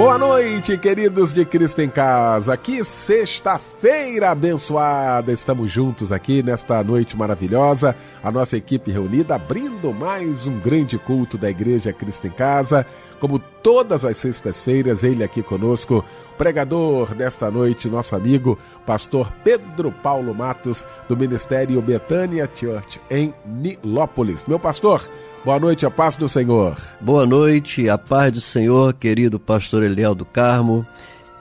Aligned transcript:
Boa 0.00 0.16
noite, 0.16 0.78
queridos 0.78 1.34
de 1.34 1.44
Cristo 1.44 1.82
em 1.82 1.90
Casa. 1.90 2.56
Que 2.56 2.82
sexta-feira 2.82 4.30
abençoada! 4.30 5.30
Estamos 5.30 5.70
juntos 5.70 6.10
aqui 6.10 6.42
nesta 6.42 6.82
noite 6.82 7.14
maravilhosa. 7.18 7.94
A 8.24 8.32
nossa 8.32 8.56
equipe 8.56 8.90
reunida 8.90 9.34
abrindo 9.34 9.92
mais 9.92 10.46
um 10.46 10.58
grande 10.58 10.96
culto 10.96 11.36
da 11.36 11.50
Igreja 11.50 11.92
Cristo 11.92 12.26
em 12.26 12.30
Casa. 12.30 12.86
Como 13.20 13.38
todas 13.38 14.02
as 14.06 14.16
sextas-feiras, 14.16 15.04
ele 15.04 15.22
aqui 15.22 15.42
conosco, 15.42 16.02
pregador 16.38 17.14
desta 17.14 17.50
noite, 17.50 17.86
nosso 17.86 18.16
amigo, 18.16 18.58
pastor 18.86 19.30
Pedro 19.44 19.92
Paulo 19.92 20.34
Matos, 20.34 20.86
do 21.10 21.14
Ministério 21.14 21.82
Betânia 21.82 22.48
Church 22.50 22.98
em 23.10 23.34
Nilópolis. 23.44 24.46
Meu 24.46 24.58
pastor, 24.58 25.06
Boa 25.42 25.58
noite, 25.58 25.86
a 25.86 25.90
paz 25.90 26.16
do 26.16 26.28
Senhor. 26.28 26.76
Boa 27.00 27.24
noite, 27.24 27.88
a 27.88 27.96
paz 27.96 28.30
do 28.30 28.42
Senhor, 28.42 28.92
querido 28.92 29.40
pastor 29.40 29.82
Eliel 29.82 30.14
do 30.14 30.26
Carmo, 30.26 30.86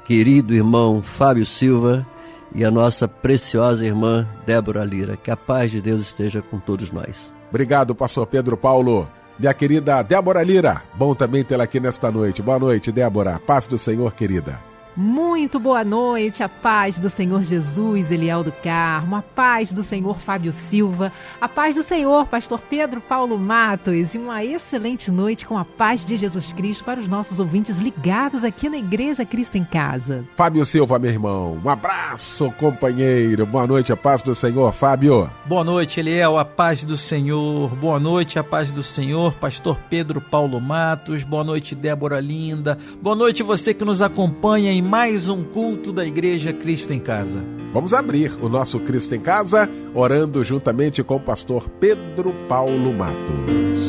querido 0.06 0.54
irmão 0.54 1.02
Fábio 1.04 1.46
Silva 1.46 2.08
e 2.56 2.64
a 2.64 2.72
nossa 2.72 3.10
preciosa 3.10 3.86
irmã 3.86 4.26
Débora 4.46 4.86
Lira. 4.86 5.18
Que 5.18 5.30
a 5.30 5.36
paz 5.36 5.70
de 5.72 5.82
Deus 5.82 6.02
esteja 6.02 6.42
com 6.42 6.60
todos 6.60 6.92
nós. 6.92 7.34
Obrigado, 7.50 7.94
pastor 7.94 8.26
Pedro 8.26 8.56
Paulo. 8.56 9.06
Minha 9.38 9.54
querida 9.54 10.02
Débora 10.02 10.44
Lira, 10.44 10.82
bom 10.96 11.14
também 11.14 11.44
tê-la 11.44 11.66
aqui 11.66 11.82
nesta 11.82 12.10
noite. 12.10 12.42
Boa 12.42 12.58
noite, 12.58 12.94
Débora. 12.94 13.38
Paz 13.46 13.68
do 13.68 13.78
Senhor, 13.78 14.14
querida. 14.14 14.69
Muito 15.02 15.62
boa 15.62 15.82
noite, 15.86 16.44
a 16.44 16.50
paz 16.50 17.00
do 17.00 17.10
Senhor 17.10 17.42
Jesus, 17.42 18.12
Eliel 18.12 18.44
do 18.44 18.52
Carmo, 18.52 19.16
a 19.16 19.22
paz 19.22 19.72
do 19.72 19.82
Senhor 19.82 20.20
Fábio 20.20 20.52
Silva, 20.52 21.10
a 21.40 21.48
paz 21.48 21.76
do 21.76 21.84
Senhor 21.84 22.28
Pastor 22.28 22.60
Pedro 22.60 23.00
Paulo 23.00 23.40
Matos 23.40 24.14
e 24.14 24.18
uma 24.18 24.44
excelente 24.44 25.10
noite 25.10 25.46
com 25.46 25.58
a 25.58 25.64
paz 25.64 26.04
de 26.04 26.18
Jesus 26.18 26.52
Cristo 26.52 26.84
para 26.84 27.00
os 27.00 27.08
nossos 27.08 27.40
ouvintes 27.40 27.80
ligados 27.80 28.44
aqui 28.44 28.68
na 28.68 28.78
Igreja 28.78 29.24
Cristo 29.24 29.58
em 29.58 29.64
Casa. 29.64 30.26
Fábio 30.36 30.66
Silva, 30.66 31.00
meu 31.00 31.12
irmão, 31.12 31.62
um 31.64 31.70
abraço, 31.70 32.52
companheiro, 32.60 33.46
boa 33.46 33.66
noite, 33.66 33.94
a 33.94 33.98
paz 33.98 34.22
do 34.22 34.36
Senhor, 34.36 34.74
Fábio. 34.74 35.32
Boa 35.46 35.64
noite, 35.64 36.02
Eliel, 36.02 36.38
a 36.38 36.44
paz 36.44 36.84
do 36.84 36.98
Senhor, 36.98 37.74
boa 37.74 38.02
noite, 38.02 38.38
a 38.38 38.44
paz 38.44 38.70
do 38.70 38.84
Senhor, 38.84 39.34
Pastor 39.36 39.80
Pedro 39.90 40.20
Paulo 40.20 40.60
Matos, 40.60 41.24
boa 41.24 41.46
noite, 41.46 41.74
Débora 41.74 42.20
Linda, 42.20 42.78
boa 43.02 43.16
noite 43.16 43.42
você 43.42 43.74
que 43.74 43.86
nos 43.86 44.02
acompanha 44.02 44.74
em 44.74 44.89
mais 44.90 45.30
um 45.30 45.44
culto 45.44 45.94
da 45.94 46.04
Igreja 46.04 46.52
Cristo 46.52 46.92
em 46.92 47.00
Casa. 47.00 47.44
Vamos 47.72 47.94
abrir 47.94 48.34
o 48.42 48.50
nosso 48.50 48.80
Cristo 48.80 49.14
em 49.14 49.20
Casa 49.20 49.70
orando 49.94 50.44
juntamente 50.44 51.04
com 51.04 51.18
o 51.18 51.20
pastor 51.20 51.70
Pedro 51.80 52.34
Paulo 52.48 52.92
Matos. 52.92 53.88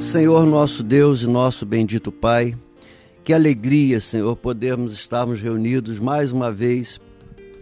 Senhor 0.00 0.44
nosso 0.44 0.82
Deus 0.82 1.22
e 1.22 1.28
nosso 1.28 1.64
bendito 1.64 2.10
Pai, 2.10 2.56
que 3.22 3.32
alegria, 3.32 4.00
Senhor, 4.00 4.34
podermos 4.34 4.92
estarmos 4.92 5.40
reunidos 5.40 6.00
mais 6.00 6.32
uma 6.32 6.50
vez 6.50 7.00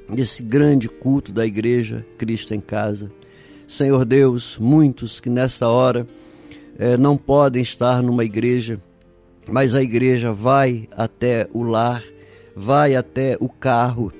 nesse 0.08 0.42
grande 0.42 0.88
culto 0.88 1.30
da 1.30 1.44
Igreja 1.44 2.06
Cristo 2.16 2.54
em 2.54 2.60
Casa. 2.60 3.12
Senhor 3.66 4.06
Deus, 4.06 4.56
muitos 4.58 5.20
que 5.20 5.28
nessa 5.28 5.68
hora 5.68 6.08
é, 6.78 6.96
não 6.96 7.16
podem 7.16 7.60
estar 7.60 8.02
numa 8.02 8.24
igreja, 8.24 8.80
mas 9.48 9.74
a 9.74 9.82
igreja 9.82 10.32
vai 10.32 10.88
até 10.96 11.48
o 11.52 11.62
lar, 11.62 12.02
vai 12.54 12.94
até 12.94 13.36
o 13.40 13.48
carro, 13.48 14.12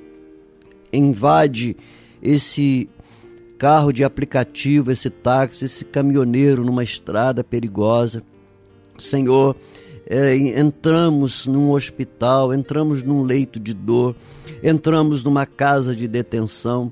invade 0.92 1.76
esse 2.20 2.88
carro 3.58 3.92
de 3.92 4.04
aplicativo, 4.04 4.90
esse 4.90 5.10
táxi, 5.10 5.64
esse 5.64 5.84
caminhoneiro 5.84 6.64
numa 6.64 6.82
estrada 6.82 7.44
perigosa. 7.44 8.22
Senhor, 8.98 9.56
é, 10.06 10.36
entramos 10.36 11.46
num 11.46 11.70
hospital, 11.70 12.54
entramos 12.54 13.02
num 13.02 13.22
leito 13.22 13.60
de 13.60 13.74
dor, 13.74 14.16
entramos 14.62 15.22
numa 15.22 15.44
casa 15.44 15.94
de 15.94 16.08
detenção 16.08 16.90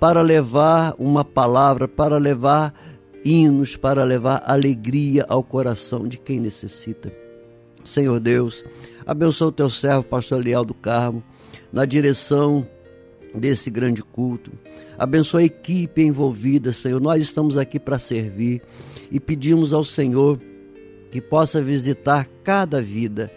para 0.00 0.20
levar 0.20 0.94
uma 0.98 1.24
palavra, 1.24 1.86
para 1.86 2.18
levar 2.18 2.74
hinos 3.26 3.74
para 3.74 4.04
levar 4.04 4.42
alegria 4.46 5.26
ao 5.28 5.42
coração 5.42 6.06
de 6.06 6.16
quem 6.16 6.38
necessita. 6.38 7.10
Senhor 7.84 8.20
Deus, 8.20 8.64
abençoa 9.04 9.48
o 9.48 9.52
teu 9.52 9.68
servo, 9.68 10.04
pastor 10.04 10.42
Leal 10.42 10.64
do 10.64 10.74
Carmo, 10.74 11.24
na 11.72 11.84
direção 11.84 12.64
desse 13.34 13.68
grande 13.68 14.02
culto. 14.02 14.52
Abençoa 14.96 15.40
a 15.40 15.44
equipe 15.44 16.02
envolvida, 16.02 16.72
Senhor. 16.72 17.00
Nós 17.00 17.20
estamos 17.20 17.58
aqui 17.58 17.80
para 17.80 17.98
servir 17.98 18.62
e 19.10 19.18
pedimos 19.18 19.74
ao 19.74 19.84
Senhor 19.84 20.38
que 21.10 21.20
possa 21.20 21.60
visitar 21.60 22.28
cada 22.44 22.80
vida, 22.80 23.30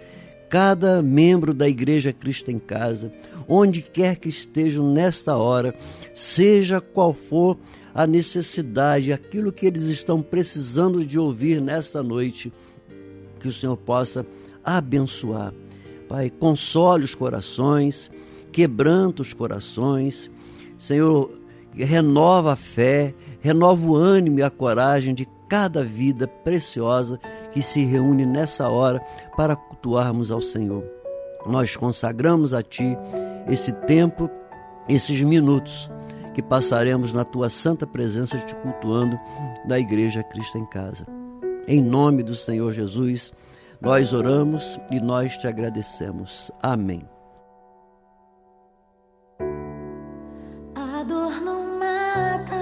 cada 0.49 1.01
membro 1.01 1.51
da 1.53 1.67
Igreja 1.67 2.13
Cristo 2.13 2.51
em 2.51 2.59
Casa, 2.59 3.11
onde 3.47 3.81
quer 3.81 4.17
que 4.17 4.29
estejam 4.29 4.93
nesta 4.93 5.35
hora, 5.35 5.73
seja 6.13 6.79
qual 6.79 7.13
for 7.13 7.57
a 7.93 8.05
necessidade, 8.05 9.11
aquilo 9.11 9.51
que 9.51 9.65
eles 9.65 9.83
estão 9.83 10.21
precisando 10.21 11.05
de 11.05 11.17
ouvir 11.17 11.61
nesta 11.61 12.03
noite, 12.03 12.51
que 13.39 13.47
o 13.47 13.53
Senhor 13.53 13.77
possa 13.77 14.25
abençoar. 14.63 15.53
Pai, 16.07 16.29
console 16.29 17.05
os 17.05 17.15
corações, 17.15 18.09
quebranta 18.51 19.21
os 19.21 19.33
corações. 19.33 20.29
Senhor, 20.77 21.31
renova 21.73 22.53
a 22.53 22.55
fé, 22.55 23.13
renova 23.39 23.85
o 23.85 23.95
ânimo 23.95 24.39
e 24.39 24.43
a 24.43 24.49
coragem 24.49 25.13
de 25.13 25.27
cada 25.47 25.83
vida 25.83 26.27
preciosa 26.27 27.19
que 27.51 27.61
se 27.61 27.83
reúne 27.83 28.25
nessa 28.25 28.69
hora 28.69 28.99
para 29.35 29.55
cultuarmos 29.55 30.29
ao 30.31 30.41
Senhor. 30.41 30.83
Nós 31.45 31.75
consagramos 31.75 32.53
a 32.53 32.61
Ti 32.61 32.97
esse 33.47 33.71
tempo, 33.71 34.29
esses 34.87 35.21
minutos 35.23 35.89
que 36.39 36.43
passaremos 36.43 37.11
na 37.11 37.25
tua 37.25 37.49
santa 37.49 37.85
presença 37.85 38.37
te 38.39 38.55
cultuando 38.55 39.19
da 39.65 39.77
Igreja 39.77 40.23
Cristo 40.23 40.57
em 40.57 40.65
Casa. 40.65 41.05
Em 41.67 41.81
nome 41.81 42.23
do 42.23 42.33
Senhor 42.33 42.71
Jesus, 42.71 43.33
nós 43.81 44.13
oramos 44.13 44.79
e 44.89 45.01
nós 45.01 45.37
te 45.37 45.47
agradecemos. 45.47 46.49
Amém. 46.63 47.05
A 50.75 51.03
dor 51.03 51.41
não 51.41 51.77
mata 51.77 52.55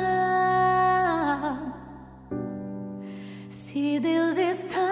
se 3.48 4.00
Deus 4.00 4.38
está. 4.38 4.87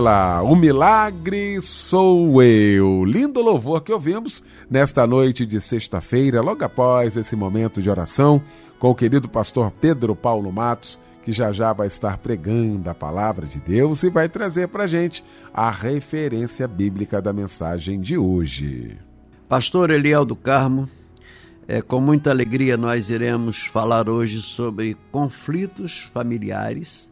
O 0.00 0.56
milagre 0.56 1.60
sou 1.60 2.42
eu. 2.42 3.04
Lindo 3.04 3.42
louvor 3.42 3.82
que 3.82 3.92
ouvimos 3.92 4.42
nesta 4.70 5.06
noite 5.06 5.44
de 5.44 5.60
sexta-feira, 5.60 6.40
logo 6.40 6.64
após 6.64 7.14
esse 7.14 7.36
momento 7.36 7.82
de 7.82 7.90
oração, 7.90 8.40
com 8.78 8.90
o 8.90 8.94
querido 8.94 9.28
pastor 9.28 9.70
Pedro 9.70 10.16
Paulo 10.16 10.50
Matos, 10.50 10.98
que 11.22 11.30
já 11.30 11.52
já 11.52 11.74
vai 11.74 11.88
estar 11.88 12.16
pregando 12.16 12.88
a 12.88 12.94
palavra 12.94 13.46
de 13.46 13.60
Deus 13.60 14.02
e 14.02 14.08
vai 14.08 14.30
trazer 14.30 14.68
para 14.68 14.86
gente 14.86 15.22
a 15.52 15.70
referência 15.70 16.66
bíblica 16.66 17.20
da 17.20 17.32
mensagem 17.32 18.00
de 18.00 18.16
hoje. 18.16 18.96
Pastor 19.46 19.90
Eliel 19.90 20.24
do 20.24 20.34
Carmo, 20.34 20.88
é, 21.68 21.82
com 21.82 22.00
muita 22.00 22.30
alegria 22.30 22.78
nós 22.78 23.10
iremos 23.10 23.66
falar 23.66 24.08
hoje 24.08 24.40
sobre 24.40 24.96
conflitos 25.10 26.10
familiares 26.14 27.11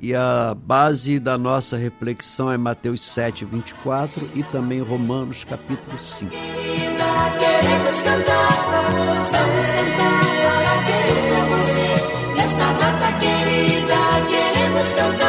e 0.00 0.14
a 0.14 0.54
base 0.54 1.18
da 1.18 1.36
nossa 1.36 1.76
reflexão 1.76 2.50
é 2.50 2.56
Mateus 2.56 3.02
7, 3.02 3.44
24 3.44 4.28
e 4.34 4.42
também 4.42 4.80
Romanos 4.80 5.44
capítulo 5.44 5.98
5. 5.98 6.30
Queremos 6.30 8.02
cantar, 8.02 8.48
vamos 14.72 14.92
cantar. 14.92 15.27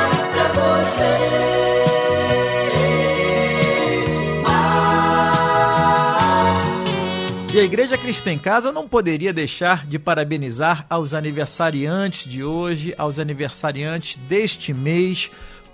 A 7.59 7.61
Igreja 7.61 7.97
Cristo 7.97 8.25
em 8.29 8.39
Casa 8.39 8.71
não 8.71 8.87
poderia 8.87 9.33
deixar 9.33 9.85
de 9.85 9.99
parabenizar 9.99 10.85
aos 10.89 11.13
aniversariantes 11.13 12.25
de 12.25 12.41
hoje, 12.41 12.95
aos 12.97 13.19
aniversariantes 13.19 14.15
deste 14.29 14.73
mês. 14.73 15.29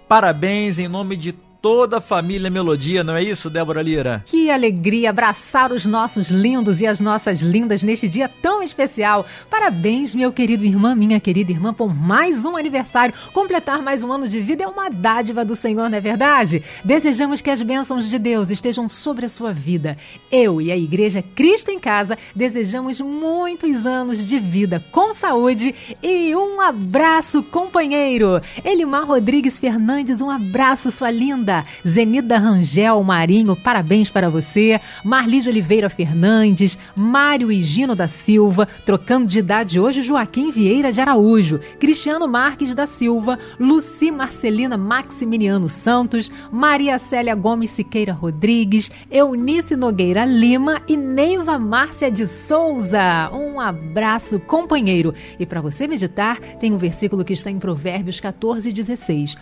Parabéns 0.07 0.79
em 0.79 0.87
nome 0.87 1.15
de 1.15 1.33
toda 1.61 1.97
a 1.97 2.01
família 2.01 2.49
Melodia, 2.49 3.03
não 3.03 3.15
é 3.15 3.23
isso, 3.23 3.49
Débora 3.49 3.81
Lira? 3.81 4.23
Que 4.25 4.49
alegria 4.49 5.09
abraçar 5.09 5.71
os 5.71 5.85
nossos 5.85 6.29
lindos 6.29 6.81
e 6.81 6.87
as 6.87 6.99
nossas 6.99 7.41
lindas 7.41 7.83
neste 7.83 8.07
dia 8.07 8.29
tão 8.29 8.61
especial. 8.61 9.25
Parabéns, 9.49 10.13
meu 10.13 10.31
querido 10.31 10.65
irmão, 10.65 10.95
minha 10.95 11.19
querida 11.19 11.51
irmã, 11.51 11.73
por 11.73 11.93
mais 11.93 12.45
um 12.45 12.55
aniversário. 12.55 13.15
Completar 13.33 13.81
mais 13.81 14.03
um 14.03 14.11
ano 14.11 14.27
de 14.27 14.39
vida 14.39 14.63
é 14.63 14.67
uma 14.67 14.89
dádiva 14.89 15.45
do 15.45 15.55
Senhor, 15.55 15.89
não 15.89 15.97
é 15.97 16.01
verdade? 16.01 16.63
Desejamos 16.83 17.41
que 17.41 17.49
as 17.49 17.61
bênçãos 17.61 18.09
de 18.09 18.19
Deus 18.19 18.51
estejam 18.51 18.87
sobre 18.89 19.25
a 19.25 19.29
sua 19.29 19.53
vida. 19.53 19.97
Eu 20.31 20.61
e 20.61 20.71
a 20.71 20.77
Igreja 20.77 21.23
Cristo 21.35 21.71
em 21.71 21.79
Casa 21.79 22.17
desejamos 22.35 22.99
muitos 22.99 23.85
anos 23.85 24.25
de 24.25 24.39
vida 24.39 24.83
com 24.91 25.13
saúde 25.13 25.73
e 26.01 26.35
um 26.35 26.59
abraço, 26.59 27.43
companheiro. 27.43 28.41
Elimar 28.63 29.05
Rodrigues 29.05 29.59
Fernandes, 29.59 30.21
um 30.21 30.29
abraço, 30.29 30.91
sua 30.91 31.11
linda. 31.11 31.54
Zenida 31.87 32.37
Rangel 32.37 33.01
Marinho, 33.03 33.55
parabéns 33.55 34.09
para 34.09 34.29
você. 34.29 34.79
Marlise 35.03 35.49
Oliveira 35.49 35.89
Fernandes, 35.89 36.77
Mário 36.95 37.51
Higino 37.51 37.95
da 37.95 38.07
Silva, 38.07 38.67
trocando 38.85 39.27
de 39.27 39.39
idade 39.39 39.79
hoje, 39.79 40.01
Joaquim 40.01 40.51
Vieira 40.51 40.91
de 40.91 40.99
Araújo, 40.99 41.59
Cristiano 41.79 42.27
Marques 42.27 42.73
da 42.73 42.87
Silva, 42.87 43.37
Luci 43.59 44.11
Marcelina 44.11 44.77
Maximiliano 44.77 45.69
Santos, 45.69 46.31
Maria 46.51 46.97
Célia 46.99 47.35
Gomes 47.35 47.69
Siqueira 47.69 48.13
Rodrigues, 48.13 48.89
Eunice 49.11 49.75
Nogueira 49.75 50.25
Lima 50.25 50.81
e 50.87 50.97
Neiva 50.97 51.59
Márcia 51.59 52.09
de 52.09 52.27
Souza. 52.27 53.29
Um 53.33 53.59
abraço, 53.59 54.39
companheiro. 54.39 55.13
E 55.39 55.45
para 55.45 55.61
você 55.61 55.87
meditar, 55.87 56.39
tem 56.59 56.73
um 56.73 56.77
versículo 56.77 57.23
que 57.23 57.33
está 57.33 57.51
em 57.51 57.59
Provérbios 57.59 58.19
14, 58.19 58.71
16. 58.71 59.35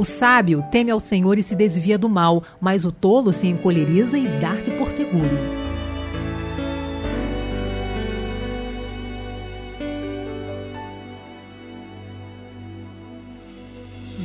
O 0.00 0.04
sábio 0.04 0.64
teme 0.70 0.90
ao 0.90 0.98
Senhor 0.98 1.36
e 1.36 1.42
se 1.42 1.54
desvia 1.54 1.98
do 1.98 2.08
mal, 2.08 2.42
mas 2.58 2.86
o 2.86 2.90
tolo 2.90 3.34
se 3.34 3.46
encoleriza 3.46 4.16
e 4.16 4.26
dá-se 4.40 4.70
por 4.70 4.90
seguro. 4.90 5.28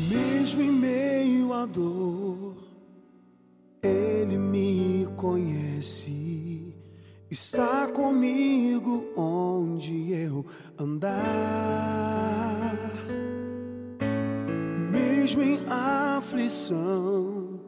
Mesmo 0.09 0.61
em 0.61 0.71
meio 0.71 1.51
à 1.51 1.65
dor, 1.65 2.55
Ele 3.83 4.37
me 4.37 5.09
conhece, 5.17 6.73
está 7.29 7.85
comigo 7.87 9.11
onde 9.17 10.13
eu 10.13 10.45
andar 10.79 11.25
mesmo 15.25 15.41
em 15.41 15.59
aflição, 15.67 17.59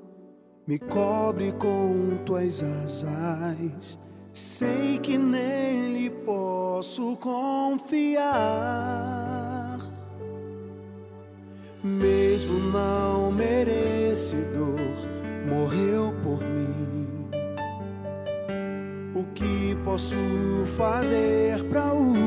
me 0.68 0.78
cobre 0.78 1.52
com 1.54 2.16
tuas 2.24 2.64
asas. 2.64 3.98
Sei 4.32 5.00
que 5.00 5.18
nele 5.18 6.12
posso 6.24 7.18
confiar, 7.18 8.30
mesmo 11.84 12.60
não 12.72 13.32
merecedor, 13.32 14.78
morreu 15.50 16.14
por 16.22 16.40
mim. 16.44 17.08
O 19.16 19.24
que 19.34 19.76
posso 19.84 20.16
fazer 20.78 21.64
para 21.72 21.92
honrar? 21.92 22.27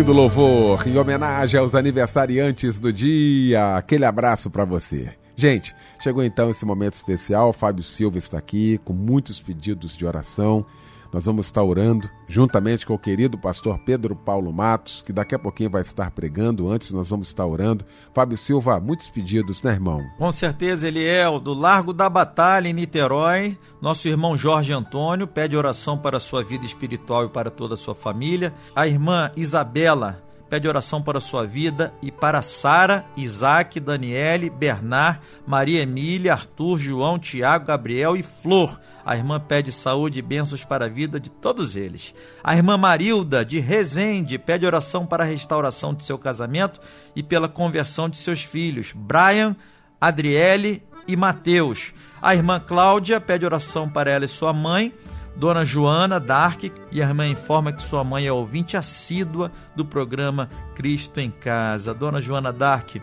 Lindo 0.00 0.14
louvor 0.14 0.88
em 0.88 0.96
homenagem 0.96 1.60
aos 1.60 1.74
aniversariantes 1.74 2.78
do 2.78 2.90
dia. 2.90 3.76
Aquele 3.76 4.06
abraço 4.06 4.48
para 4.48 4.64
você. 4.64 5.10
Gente, 5.36 5.76
chegou 6.02 6.24
então 6.24 6.48
esse 6.48 6.64
momento 6.64 6.94
especial. 6.94 7.52
Fábio 7.52 7.84
Silva 7.84 8.16
está 8.16 8.38
aqui 8.38 8.80
com 8.82 8.94
muitos 8.94 9.42
pedidos 9.42 9.94
de 9.94 10.06
oração. 10.06 10.64
Nós 11.12 11.26
vamos 11.26 11.46
estar 11.46 11.62
orando 11.62 12.08
juntamente 12.28 12.86
com 12.86 12.94
o 12.94 12.98
querido 12.98 13.36
pastor 13.36 13.78
Pedro 13.80 14.14
Paulo 14.14 14.52
Matos, 14.52 15.02
que 15.02 15.12
daqui 15.12 15.34
a 15.34 15.38
pouquinho 15.38 15.70
vai 15.70 15.82
estar 15.82 16.10
pregando. 16.10 16.70
Antes, 16.70 16.92
nós 16.92 17.10
vamos 17.10 17.28
estar 17.28 17.44
orando. 17.46 17.84
Fábio 18.14 18.36
Silva, 18.36 18.78
muitos 18.78 19.08
pedidos, 19.08 19.62
né, 19.62 19.72
irmão? 19.72 20.04
Com 20.18 20.30
certeza 20.30 20.86
ele 20.86 21.04
é 21.04 21.28
o 21.28 21.40
do 21.40 21.52
Largo 21.52 21.92
da 21.92 22.08
Batalha, 22.08 22.68
em 22.68 22.72
Niterói. 22.72 23.58
Nosso 23.80 24.06
irmão 24.06 24.36
Jorge 24.36 24.72
Antônio 24.72 25.26
pede 25.26 25.56
oração 25.56 25.98
para 25.98 26.18
a 26.18 26.20
sua 26.20 26.44
vida 26.44 26.64
espiritual 26.64 27.26
e 27.26 27.28
para 27.28 27.50
toda 27.50 27.74
a 27.74 27.76
sua 27.76 27.94
família. 27.94 28.54
A 28.74 28.86
irmã 28.86 29.32
Isabela 29.36 30.29
pede 30.50 30.66
oração 30.66 31.00
para 31.00 31.18
a 31.18 31.20
sua 31.20 31.46
vida 31.46 31.94
e 32.02 32.10
para 32.10 32.42
Sara, 32.42 33.06
Isaac, 33.16 33.78
Daniele, 33.78 34.50
Bernard, 34.50 35.20
Maria 35.46 35.80
Emília, 35.80 36.32
Arthur, 36.32 36.76
João, 36.76 37.20
Tiago, 37.20 37.66
Gabriel 37.66 38.16
e 38.16 38.22
Flor. 38.24 38.80
A 39.06 39.16
irmã 39.16 39.38
pede 39.38 39.70
saúde 39.70 40.18
e 40.18 40.22
bênçãos 40.22 40.64
para 40.64 40.86
a 40.86 40.88
vida 40.88 41.20
de 41.20 41.30
todos 41.30 41.76
eles. 41.76 42.12
A 42.42 42.56
irmã 42.56 42.76
Marilda, 42.76 43.44
de 43.44 43.60
Resende, 43.60 44.38
pede 44.38 44.66
oração 44.66 45.06
para 45.06 45.22
a 45.22 45.26
restauração 45.26 45.94
de 45.94 46.04
seu 46.04 46.18
casamento 46.18 46.80
e 47.14 47.22
pela 47.22 47.48
conversão 47.48 48.08
de 48.08 48.18
seus 48.18 48.42
filhos, 48.42 48.92
Brian, 48.92 49.54
Adriele 50.00 50.82
e 51.06 51.14
Mateus. 51.16 51.94
A 52.20 52.34
irmã 52.34 52.58
Cláudia 52.58 53.20
pede 53.20 53.46
oração 53.46 53.88
para 53.88 54.10
ela 54.10 54.24
e 54.24 54.28
sua 54.28 54.52
mãe 54.52 54.92
Dona 55.40 55.64
Joana 55.64 56.20
Dark 56.20 56.64
e 56.92 57.02
a 57.02 57.06
irmã 57.06 57.26
informa 57.26 57.72
que 57.72 57.80
sua 57.80 58.04
mãe 58.04 58.26
é 58.26 58.32
ouvinte 58.32 58.76
assídua 58.76 59.50
do 59.74 59.86
programa 59.86 60.50
Cristo 60.74 61.18
em 61.18 61.30
Casa. 61.30 61.94
Dona 61.94 62.20
Joana 62.20 62.52
Dark, 62.52 62.96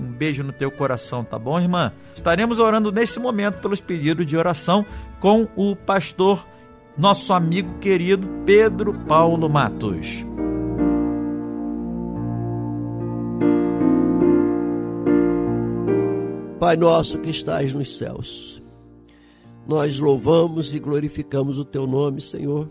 um 0.00 0.06
beijo 0.06 0.42
no 0.42 0.54
teu 0.54 0.70
coração, 0.70 1.22
tá 1.22 1.38
bom, 1.38 1.60
irmã? 1.60 1.92
Estaremos 2.16 2.60
orando 2.60 2.90
nesse 2.90 3.20
momento 3.20 3.60
pelos 3.60 3.78
pedidos 3.78 4.26
de 4.26 4.38
oração 4.38 4.86
com 5.20 5.46
o 5.54 5.76
pastor, 5.76 6.46
nosso 6.96 7.30
amigo 7.34 7.78
querido 7.78 8.26
Pedro 8.46 8.94
Paulo 9.04 9.46
Matos. 9.46 10.24
Pai 16.58 16.74
nosso 16.78 17.18
que 17.18 17.28
estás 17.28 17.74
nos 17.74 17.98
céus 17.98 18.59
nós 19.70 20.00
louvamos 20.00 20.74
e 20.74 20.80
glorificamos 20.80 21.56
o 21.56 21.64
teu 21.64 21.86
nome, 21.86 22.20
Senhor. 22.20 22.68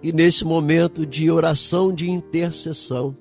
E 0.00 0.12
nesse 0.12 0.44
momento 0.44 1.04
de 1.04 1.28
oração, 1.28 1.92
de 1.92 2.08
intercessão, 2.08 3.16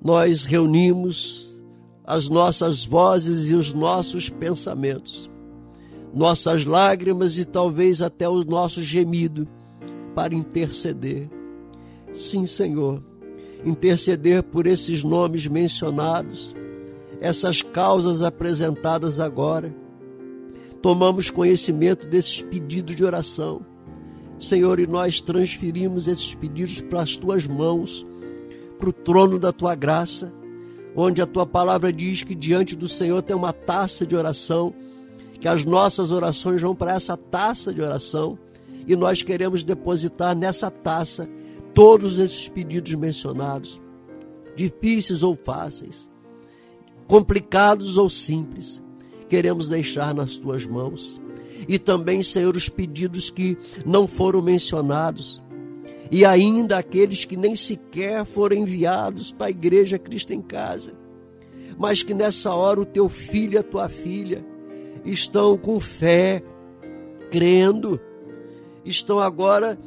nós 0.00 0.44
reunimos 0.44 1.58
as 2.04 2.28
nossas 2.28 2.84
vozes 2.84 3.50
e 3.50 3.54
os 3.54 3.74
nossos 3.74 4.28
pensamentos, 4.28 5.28
nossas 6.14 6.64
lágrimas 6.64 7.36
e 7.38 7.44
talvez 7.44 8.00
até 8.00 8.28
o 8.28 8.44
nosso 8.44 8.80
gemido 8.80 9.48
para 10.14 10.32
interceder. 10.32 11.28
Sim, 12.14 12.46
Senhor, 12.46 13.02
interceder 13.64 14.44
por 14.44 14.64
esses 14.64 15.02
nomes 15.02 15.48
mencionados, 15.48 16.54
essas 17.20 17.62
causas 17.62 18.22
apresentadas 18.22 19.18
agora 19.18 19.74
tomamos 20.86 21.30
conhecimento 21.30 22.06
desses 22.06 22.40
pedidos 22.40 22.94
de 22.94 23.04
oração. 23.04 23.60
Senhor, 24.38 24.78
e 24.78 24.86
nós 24.86 25.20
transferimos 25.20 26.06
esses 26.06 26.32
pedidos 26.32 26.80
para 26.80 27.02
as 27.02 27.16
tuas 27.16 27.44
mãos, 27.44 28.06
para 28.78 28.90
o 28.90 28.92
trono 28.92 29.36
da 29.36 29.50
tua 29.50 29.74
graça, 29.74 30.32
onde 30.94 31.20
a 31.20 31.26
tua 31.26 31.44
palavra 31.44 31.92
diz 31.92 32.22
que 32.22 32.36
diante 32.36 32.76
do 32.76 32.86
Senhor 32.86 33.20
tem 33.20 33.34
uma 33.34 33.52
taça 33.52 34.06
de 34.06 34.14
oração, 34.14 34.72
que 35.40 35.48
as 35.48 35.64
nossas 35.64 36.12
orações 36.12 36.62
vão 36.62 36.72
para 36.72 36.94
essa 36.94 37.16
taça 37.16 37.74
de 37.74 37.82
oração, 37.82 38.38
e 38.86 38.94
nós 38.94 39.22
queremos 39.22 39.64
depositar 39.64 40.36
nessa 40.36 40.70
taça 40.70 41.28
todos 41.74 42.16
esses 42.20 42.48
pedidos 42.48 42.94
mencionados, 42.94 43.82
difíceis 44.54 45.24
ou 45.24 45.34
fáceis, 45.34 46.08
complicados 47.08 47.96
ou 47.96 48.08
simples 48.08 48.85
queremos 49.28 49.68
deixar 49.68 50.14
nas 50.14 50.38
tuas 50.38 50.66
mãos. 50.66 51.20
E 51.68 51.78
também, 51.78 52.22
Senhor, 52.22 52.54
os 52.54 52.68
pedidos 52.68 53.30
que 53.30 53.56
não 53.84 54.06
foram 54.06 54.40
mencionados. 54.40 55.42
E 56.10 56.24
ainda 56.24 56.78
aqueles 56.78 57.24
que 57.24 57.36
nem 57.36 57.56
sequer 57.56 58.24
foram 58.24 58.56
enviados 58.56 59.32
para 59.32 59.46
a 59.46 59.50
igreja 59.50 59.98
Cristo 59.98 60.32
em 60.32 60.40
casa. 60.40 60.92
Mas 61.78 62.02
que 62.02 62.14
nessa 62.14 62.54
hora 62.54 62.80
o 62.80 62.86
teu 62.86 63.08
filho 63.08 63.54
e 63.54 63.58
a 63.58 63.62
tua 63.62 63.88
filha 63.88 64.44
estão 65.04 65.56
com 65.56 65.80
fé, 65.80 66.42
crendo, 67.30 68.00
estão 68.84 69.18
agora 69.18 69.78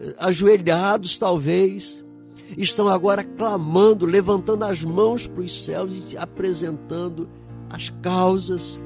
eh, 0.00 0.14
ajoelhados, 0.18 1.16
talvez, 1.16 2.04
estão 2.58 2.88
agora 2.88 3.24
clamando, 3.24 4.06
levantando 4.06 4.64
as 4.64 4.82
mãos 4.82 5.26
para 5.26 5.42
os 5.42 5.64
céus 5.64 6.12
e 6.12 6.16
apresentando 6.16 7.28
as 7.74 7.90
causas, 7.90 8.78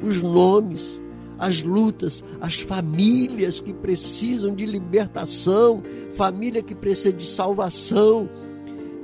os 0.00 0.22
nomes, 0.22 1.02
as 1.36 1.62
lutas, 1.62 2.22
as 2.40 2.60
famílias 2.60 3.60
que 3.60 3.74
precisam 3.74 4.54
de 4.54 4.64
libertação, 4.64 5.82
família 6.14 6.62
que 6.62 6.74
precisa 6.74 7.12
de 7.12 7.26
salvação, 7.26 8.30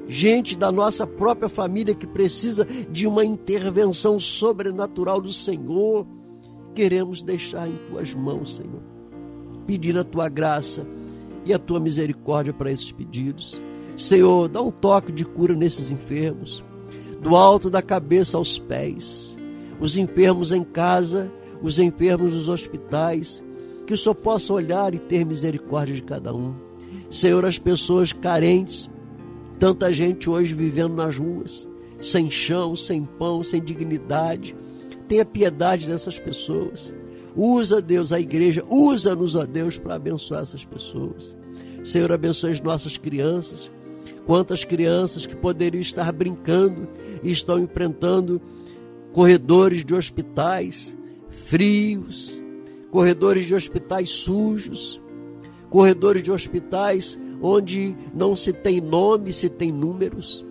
gente 0.07 0.57
da 0.57 0.71
nossa 0.71 1.07
própria 1.07 1.49
família 1.49 1.93
que 1.93 2.07
precisa 2.07 2.65
de 2.89 3.07
uma 3.07 3.25
intervenção 3.25 4.19
sobrenatural 4.21 5.21
do 5.21 5.33
Senhor. 5.33 6.07
Queremos 6.73 7.21
deixar 7.21 7.69
em 7.69 7.77
tuas 7.91 8.15
mãos, 8.15 8.55
Senhor. 8.55 8.81
Pedir 9.67 9.99
a 9.99 10.05
tua 10.05 10.29
graça 10.29 10.87
e 11.45 11.53
a 11.53 11.59
tua 11.59 11.81
misericórdia 11.81 12.53
para 12.53 12.71
esses 12.71 12.93
pedidos. 12.93 13.61
Senhor, 13.97 14.49
dá 14.49 14.63
um 14.63 14.71
toque 14.71 15.11
de 15.11 15.25
cura 15.25 15.55
nesses 15.55 15.91
enfermos, 15.91 16.65
do 17.21 17.37
alto 17.37 17.69
da 17.69 17.83
cabeça 17.83 18.37
aos 18.39 18.59
pés 18.59 19.32
os 19.83 19.97
enfermos 19.97 20.53
em 20.53 20.63
casa, 20.63 21.29
os 21.61 21.81
enfermos 21.81 22.31
nos 22.31 22.49
hospitais, 22.49 23.43
que 23.85 23.93
o 23.93 23.99
Senhor 23.99 24.15
possa 24.15 24.53
olhar 24.53 24.95
e 24.95 24.99
ter 24.99 25.27
misericórdia 25.27 25.93
de 25.93 26.03
cada 26.03 26.33
um. 26.33 26.55
Senhor, 27.11 27.45
as 27.45 27.59
pessoas 27.59 28.13
carentes, 28.13 28.89
tanta 29.59 29.93
gente 29.93 30.31
hoje 30.31 30.55
vivendo 30.55 30.95
nas 30.95 31.19
ruas, 31.19 31.69
sem 32.01 32.31
chão, 32.31 32.77
sem 32.77 33.05
pão, 33.05 33.43
sem 33.43 33.61
dignidade. 33.61 34.55
Tenha 35.09 35.25
piedade 35.25 35.89
dessas 35.89 36.17
pessoas. 36.17 36.95
Usa, 37.35 37.83
Deus, 37.83 38.13
a 38.13 38.21
igreja, 38.21 38.65
usa-nos, 38.71 39.35
ó 39.35 39.45
Deus, 39.45 39.79
para 39.79 39.97
abençoar 39.97 40.43
essas 40.43 40.65
pessoas. 40.65 41.35
Senhor, 41.83 42.13
abençoe 42.13 42.53
as 42.53 42.61
nossas 42.61 42.97
crianças. 42.97 43.69
Quantas 44.27 44.63
crianças 44.63 45.27
que 45.27 45.35
poderiam 45.35 45.81
estar 45.81 46.13
brincando 46.13 46.89
e 47.21 47.33
estão 47.33 47.59
enfrentando 47.59 48.41
corredores 49.13 49.85
de 49.85 49.95
hospitais 49.95 50.97
frios, 51.29 52.41
corredores 52.91 53.47
de 53.47 53.55
hospitais 53.55 54.11
sujos, 54.11 55.01
corredores 55.69 56.23
de 56.23 56.31
hospitais 56.31 57.19
onde 57.41 57.97
não 58.15 58.37
se 58.37 58.53
tem 58.53 58.81
nome, 58.81 59.33
se 59.33 59.49
tem 59.49 59.71
números. 59.71 60.47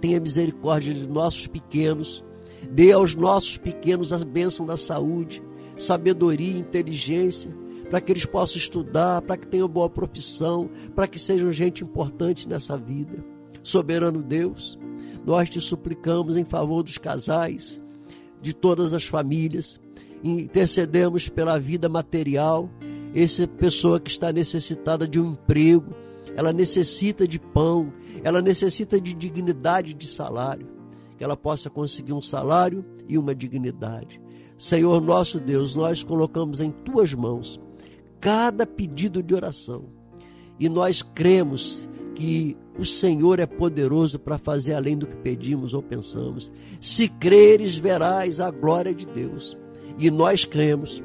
Tenha 0.00 0.20
misericórdia 0.20 0.94
de 0.94 1.08
nossos 1.08 1.46
pequenos, 1.46 2.24
dê 2.70 2.92
aos 2.92 3.14
nossos 3.14 3.56
pequenos 3.56 4.12
a 4.12 4.18
bênção 4.18 4.64
da 4.64 4.76
saúde, 4.76 5.42
sabedoria, 5.76 6.58
inteligência, 6.58 7.50
para 7.90 8.00
que 8.00 8.12
eles 8.12 8.24
possam 8.24 8.58
estudar, 8.58 9.22
para 9.22 9.36
que 9.36 9.46
tenham 9.46 9.68
boa 9.68 9.90
profissão, 9.90 10.70
para 10.94 11.08
que 11.08 11.18
sejam 11.18 11.50
gente 11.50 11.82
importante 11.82 12.48
nessa 12.48 12.76
vida. 12.76 13.24
Soberano 13.62 14.22
Deus, 14.22 14.78
nós 15.24 15.48
te 15.48 15.60
suplicamos 15.60 16.36
em 16.36 16.44
favor 16.44 16.82
dos 16.82 16.98
casais, 16.98 17.80
de 18.40 18.54
todas 18.54 18.94
as 18.94 19.04
famílias, 19.04 19.78
intercedemos 20.22 21.28
pela 21.28 21.58
vida 21.58 21.88
material, 21.88 22.70
essa 23.14 23.46
pessoa 23.46 24.00
que 24.00 24.10
está 24.10 24.32
necessitada 24.32 25.06
de 25.06 25.20
um 25.20 25.32
emprego, 25.32 25.94
ela 26.36 26.52
necessita 26.52 27.26
de 27.26 27.38
pão, 27.38 27.92
ela 28.22 28.40
necessita 28.40 29.00
de 29.00 29.14
dignidade 29.14 29.94
de 29.94 30.06
salário, 30.06 30.66
que 31.18 31.24
ela 31.24 31.36
possa 31.36 31.68
conseguir 31.68 32.12
um 32.12 32.22
salário 32.22 32.84
e 33.08 33.18
uma 33.18 33.34
dignidade. 33.34 34.20
Senhor 34.56 35.00
nosso 35.00 35.40
Deus, 35.40 35.74
nós 35.74 36.02
colocamos 36.02 36.60
em 36.60 36.70
tuas 36.70 37.14
mãos 37.14 37.60
cada 38.20 38.66
pedido 38.66 39.22
de 39.22 39.34
oração. 39.34 39.86
E 40.58 40.68
nós 40.68 41.00
cremos 41.02 41.88
que 42.14 42.56
o 42.80 42.86
Senhor 42.86 43.38
é 43.38 43.44
poderoso 43.44 44.18
para 44.18 44.38
fazer 44.38 44.72
além 44.72 44.96
do 44.96 45.06
que 45.06 45.14
pedimos 45.14 45.74
ou 45.74 45.82
pensamos. 45.82 46.50
Se 46.80 47.08
creres, 47.08 47.76
verás 47.76 48.40
a 48.40 48.50
glória 48.50 48.94
de 48.94 49.06
Deus. 49.06 49.54
E 49.98 50.10
nós 50.10 50.46
cremos 50.46 51.02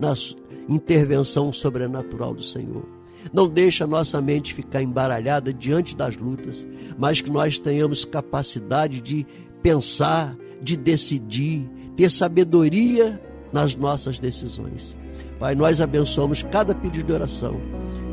na 0.00 0.12
intervenção 0.68 1.52
sobrenatural 1.52 2.34
do 2.34 2.42
Senhor. 2.42 2.84
Não 3.32 3.48
deixe 3.48 3.84
a 3.84 3.86
nossa 3.86 4.20
mente 4.20 4.52
ficar 4.52 4.82
embaralhada 4.82 5.52
diante 5.52 5.94
das 5.94 6.16
lutas, 6.16 6.66
mas 6.98 7.20
que 7.20 7.30
nós 7.30 7.60
tenhamos 7.60 8.04
capacidade 8.04 9.00
de 9.00 9.24
pensar, 9.62 10.36
de 10.60 10.76
decidir, 10.76 11.70
ter 11.94 12.10
sabedoria 12.10 13.22
nas 13.52 13.76
nossas 13.76 14.18
decisões. 14.18 14.96
Pai, 15.38 15.54
nós 15.54 15.80
abençoamos 15.80 16.42
cada 16.42 16.74
pedido 16.74 17.06
de 17.06 17.12
oração 17.12 17.60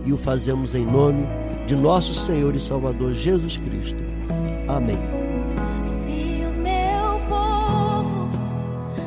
e 0.06 0.14
o 0.14 0.18
fazemos 0.18 0.76
em 0.76 0.86
nome 0.86 1.26
de 1.26 1.45
nosso 1.74 2.14
Senhor 2.14 2.56
e 2.56 2.60
Salvador 2.60 3.14
Jesus 3.14 3.58
Cristo. 3.58 3.98
Amém. 4.68 5.00
Se 5.86 6.44
o 6.46 6.52
meu 6.62 7.20
povo 7.28 8.30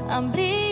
abrir 0.09 0.68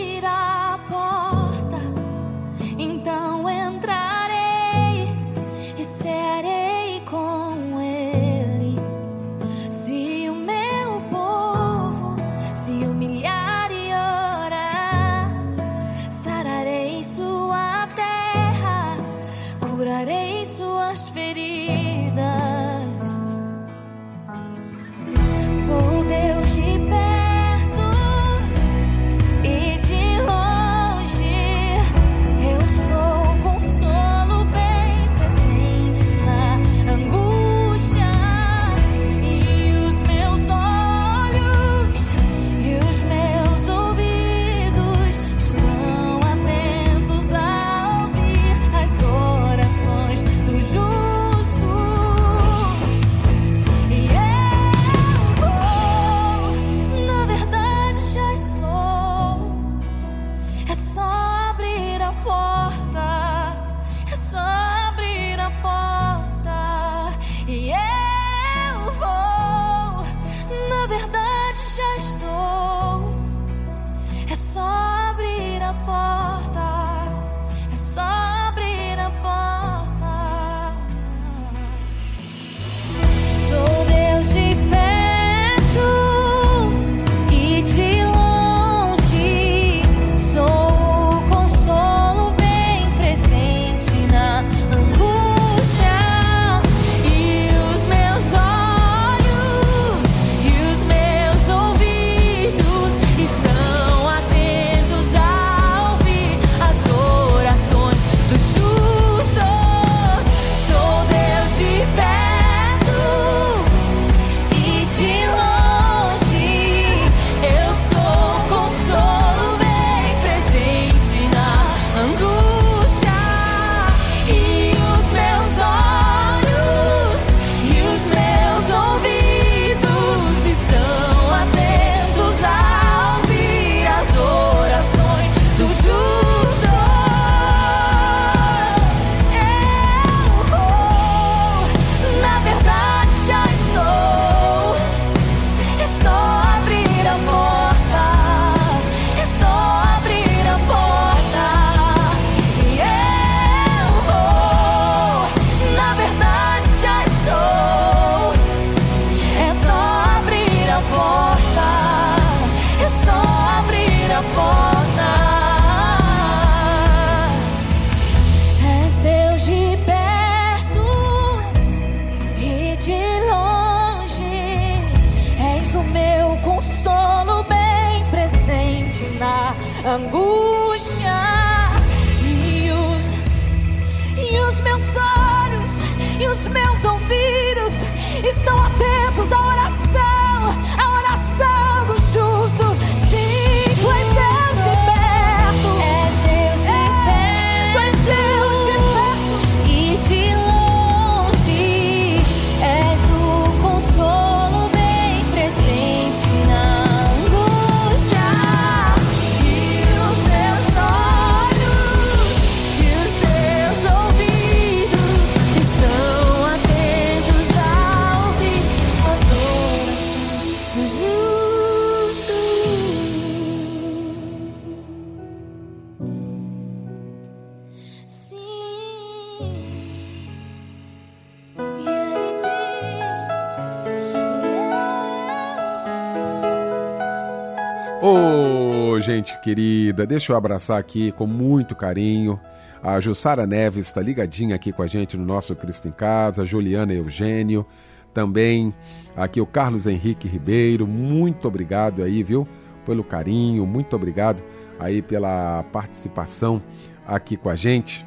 querida, 239.47 240.05
deixa 240.05 240.33
eu 240.33 240.35
abraçar 240.35 240.77
aqui 240.77 241.09
com 241.13 241.25
muito 241.25 241.73
carinho. 241.73 242.37
A 242.83 242.99
Jussara 242.99 243.47
Neves 243.47 243.87
está 243.87 244.01
ligadinha 244.01 244.53
aqui 244.53 244.73
com 244.73 244.83
a 244.83 244.87
gente 244.87 245.15
no 245.15 245.23
nosso 245.23 245.55
Cristo 245.55 245.87
em 245.87 245.91
Casa, 245.91 246.41
a 246.41 246.45
Juliana 246.45 246.93
Eugênio, 246.93 247.65
também 248.13 248.73
aqui 249.15 249.39
o 249.39 249.45
Carlos 249.45 249.87
Henrique 249.87 250.27
Ribeiro, 250.27 250.85
muito 250.85 251.47
obrigado 251.47 252.03
aí, 252.03 252.23
viu, 252.23 252.45
pelo 252.85 253.05
carinho, 253.05 253.65
muito 253.65 253.95
obrigado 253.95 254.43
aí 254.77 255.01
pela 255.01 255.63
participação 255.71 256.61
aqui 257.07 257.37
com 257.37 257.49
a 257.49 257.55
gente. 257.55 258.05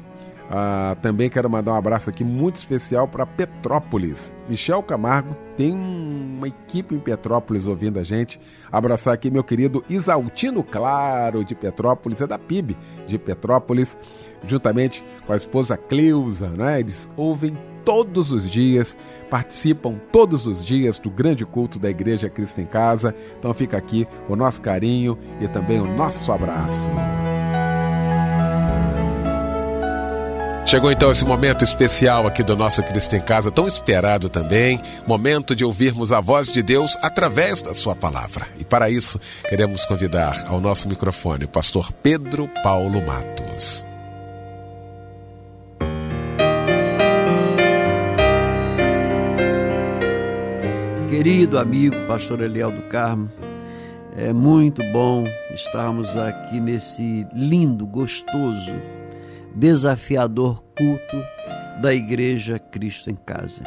Ah, 0.53 0.97
também 1.01 1.29
quero 1.29 1.49
mandar 1.49 1.71
um 1.71 1.75
abraço 1.75 2.09
aqui 2.09 2.25
muito 2.25 2.57
especial 2.57 3.07
para 3.07 3.25
Petrópolis. 3.25 4.35
Michel 4.49 4.83
Camargo 4.83 5.33
tem 5.55 5.71
uma 5.71 6.45
equipe 6.45 6.93
em 6.93 6.99
Petrópolis 6.99 7.67
ouvindo 7.67 7.97
a 7.97 8.03
gente. 8.03 8.37
Abraçar 8.69 9.13
aqui 9.13 9.31
meu 9.31 9.45
querido 9.45 9.81
Isaltino 9.89 10.61
Claro 10.61 11.45
de 11.45 11.55
Petrópolis, 11.55 12.19
é 12.19 12.27
da 12.27 12.37
PIB 12.37 12.75
de 13.07 13.17
Petrópolis, 13.17 13.97
juntamente 14.45 15.05
com 15.25 15.31
a 15.31 15.37
esposa 15.37 15.77
Cleusa, 15.77 16.49
né? 16.49 16.81
Eles 16.81 17.09
ouvem 17.15 17.57
todos 17.85 18.33
os 18.33 18.49
dias, 18.49 18.97
participam 19.29 19.95
todos 20.11 20.47
os 20.47 20.65
dias 20.65 20.99
do 20.99 21.09
grande 21.09 21.45
culto 21.45 21.79
da 21.79 21.89
Igreja 21.89 22.29
Cristo 22.29 22.59
em 22.59 22.65
Casa. 22.65 23.15
Então 23.39 23.53
fica 23.53 23.77
aqui 23.77 24.05
o 24.27 24.35
nosso 24.35 24.61
carinho 24.61 25.17
e 25.39 25.47
também 25.47 25.79
o 25.79 25.87
nosso 25.87 26.29
abraço. 26.29 26.91
Chegou 30.63 30.89
então 30.89 31.11
esse 31.11 31.25
momento 31.25 31.65
especial 31.65 32.25
aqui 32.25 32.43
do 32.43 32.55
nosso 32.55 32.81
Cristo 32.83 33.15
em 33.15 33.19
Casa, 33.19 33.51
tão 33.51 33.67
esperado 33.67 34.29
também, 34.29 34.79
momento 35.05 35.53
de 35.53 35.65
ouvirmos 35.65 36.13
a 36.13 36.21
voz 36.21 36.49
de 36.49 36.63
Deus 36.63 36.95
através 37.01 37.61
da 37.61 37.73
sua 37.73 37.93
palavra. 37.93 38.47
E 38.57 38.63
para 38.63 38.89
isso, 38.89 39.19
queremos 39.49 39.85
convidar 39.85 40.45
ao 40.47 40.61
nosso 40.61 40.87
microfone 40.87 41.43
o 41.43 41.49
pastor 41.49 41.91
Pedro 41.91 42.49
Paulo 42.63 43.05
Matos. 43.05 43.85
Querido 51.09 51.59
amigo 51.59 51.95
pastor 52.07 52.39
Eliel 52.39 52.71
do 52.71 52.83
Carmo, 52.83 53.29
é 54.15 54.31
muito 54.31 54.81
bom 54.91 55.25
estarmos 55.53 56.15
aqui 56.15 56.61
nesse 56.61 57.27
lindo, 57.33 57.85
gostoso, 57.85 58.73
desafiador 59.55 60.63
culto 60.77 61.17
da 61.81 61.93
Igreja 61.93 62.59
Cristo 62.59 63.09
em 63.09 63.15
Casa. 63.15 63.63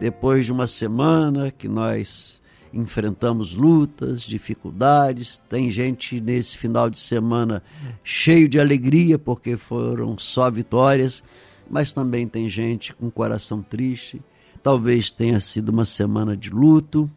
Depois 0.00 0.46
de 0.46 0.52
uma 0.52 0.66
semana 0.66 1.50
que 1.50 1.68
nós 1.68 2.40
enfrentamos 2.72 3.54
lutas, 3.54 4.22
dificuldades, 4.22 5.40
tem 5.48 5.70
gente 5.70 6.20
nesse 6.20 6.56
final 6.56 6.88
de 6.88 6.98
semana 6.98 7.62
cheio 8.02 8.48
de 8.48 8.58
alegria 8.58 9.18
porque 9.18 9.56
foram 9.56 10.16
só 10.16 10.50
vitórias, 10.50 11.22
mas 11.70 11.92
também 11.92 12.26
tem 12.26 12.48
gente 12.48 12.94
com 12.94 13.10
coração 13.10 13.62
triste. 13.62 14.20
Talvez 14.62 15.10
tenha 15.10 15.38
sido 15.40 15.68
uma 15.68 15.84
semana 15.84 16.36
de 16.36 16.50
luto, 16.50 17.10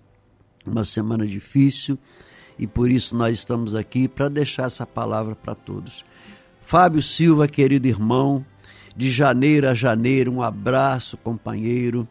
uma 0.65 0.83
semana 0.83 1.25
difícil, 1.25 1.97
e 2.57 2.67
por 2.67 2.91
isso 2.91 3.15
nós 3.15 3.37
estamos 3.37 3.75
aqui 3.75 4.07
para 4.07 4.29
deixar 4.29 4.67
essa 4.67 4.85
palavra 4.85 5.35
para 5.35 5.55
todos. 5.55 6.03
Fábio 6.65 6.99
Silva, 6.99 7.47
querido 7.47 7.88
irmão, 7.88 8.43
de 8.97 9.12
janeiro 9.12 9.69
a 9.69 9.75
janeiro, 9.75 10.34
um 10.34 10.41
abraço, 10.41 11.15
companheiro, 11.15 12.08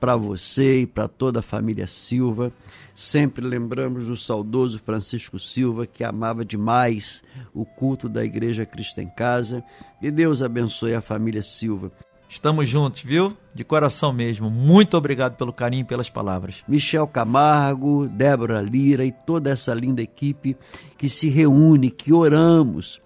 para 0.00 0.16
você 0.16 0.80
e 0.80 0.86
para 0.86 1.06
toda 1.06 1.38
a 1.38 1.42
família 1.42 1.86
Silva. 1.86 2.52
Sempre 2.92 3.46
lembramos 3.46 4.08
do 4.08 4.16
saudoso 4.16 4.80
Francisco 4.84 5.38
Silva, 5.38 5.86
que 5.86 6.02
amava 6.02 6.44
demais 6.44 7.22
o 7.54 7.64
culto 7.64 8.08
da 8.08 8.24
Igreja 8.24 8.66
Cristo 8.66 9.00
em 9.00 9.08
Casa. 9.08 9.62
E 10.02 10.10
Deus 10.10 10.42
abençoe 10.42 10.92
a 10.92 11.00
família 11.00 11.42
Silva. 11.44 11.92
Estamos 12.28 12.68
juntos, 12.68 13.02
viu? 13.02 13.36
De 13.54 13.62
coração 13.62 14.12
mesmo. 14.12 14.50
Muito 14.50 14.96
obrigado 14.96 15.36
pelo 15.36 15.52
carinho 15.52 15.82
e 15.82 15.86
pelas 15.86 16.10
palavras. 16.10 16.64
Michel 16.66 17.06
Camargo, 17.06 18.08
Débora 18.08 18.60
Lira 18.60 19.04
e 19.04 19.12
toda 19.12 19.50
essa 19.50 19.72
linda 19.72 20.02
equipe 20.02 20.56
que 20.98 21.08
se 21.08 21.28
reúne, 21.28 21.90
que 21.90 22.12
oramos, 22.12 23.00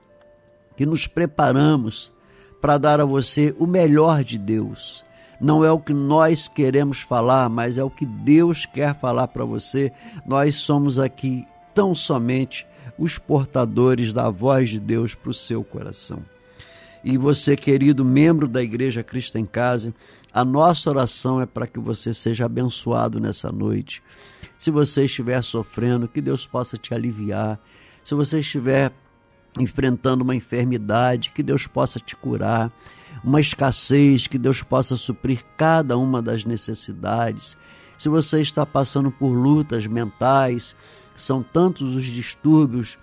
que 0.78 0.86
nos 0.86 1.08
preparamos 1.08 2.12
para 2.60 2.78
dar 2.78 3.00
a 3.00 3.04
você 3.04 3.52
o 3.58 3.66
melhor 3.66 4.22
de 4.22 4.38
Deus. 4.38 5.04
Não 5.40 5.64
é 5.64 5.72
o 5.72 5.80
que 5.80 5.92
nós 5.92 6.46
queremos 6.46 7.00
falar, 7.00 7.48
mas 7.48 7.78
é 7.78 7.82
o 7.82 7.90
que 7.90 8.06
Deus 8.06 8.64
quer 8.64 8.96
falar 9.00 9.26
para 9.26 9.44
você. 9.44 9.92
Nós 10.24 10.54
somos 10.54 11.00
aqui 11.00 11.44
tão 11.74 11.96
somente 11.96 12.64
os 12.96 13.18
portadores 13.18 14.12
da 14.12 14.30
voz 14.30 14.70
de 14.70 14.78
Deus 14.78 15.16
para 15.16 15.30
o 15.30 15.34
seu 15.34 15.64
coração. 15.64 16.22
E 17.02 17.18
você, 17.18 17.56
querido 17.56 18.04
membro 18.04 18.46
da 18.46 18.62
Igreja 18.62 19.02
Cristo 19.02 19.36
em 19.36 19.44
Casa, 19.44 19.92
a 20.32 20.44
nossa 20.44 20.90
oração 20.90 21.40
é 21.40 21.46
para 21.46 21.66
que 21.66 21.80
você 21.80 22.14
seja 22.14 22.46
abençoado 22.46 23.18
nessa 23.18 23.50
noite. 23.50 24.00
Se 24.56 24.70
você 24.70 25.06
estiver 25.06 25.42
sofrendo, 25.42 26.06
que 26.06 26.20
Deus 26.20 26.46
possa 26.46 26.76
te 26.76 26.94
aliviar. 26.94 27.58
Se 28.04 28.14
você 28.14 28.38
estiver 28.38 28.92
enfrentando 29.58 30.24
uma 30.24 30.34
enfermidade, 30.34 31.30
que 31.30 31.42
Deus 31.42 31.66
possa 31.66 31.98
te 31.98 32.16
curar. 32.16 32.72
Uma 33.22 33.40
escassez, 33.40 34.26
que 34.26 34.38
Deus 34.38 34.62
possa 34.62 34.96
suprir 34.96 35.44
cada 35.56 35.96
uma 35.96 36.22
das 36.22 36.44
necessidades. 36.44 37.56
Se 37.98 38.08
você 38.08 38.40
está 38.40 38.64
passando 38.64 39.10
por 39.10 39.30
lutas 39.30 39.86
mentais, 39.86 40.76
são 41.16 41.42
tantos 41.42 41.96
os 41.96 42.04
distúrbios 42.04 42.96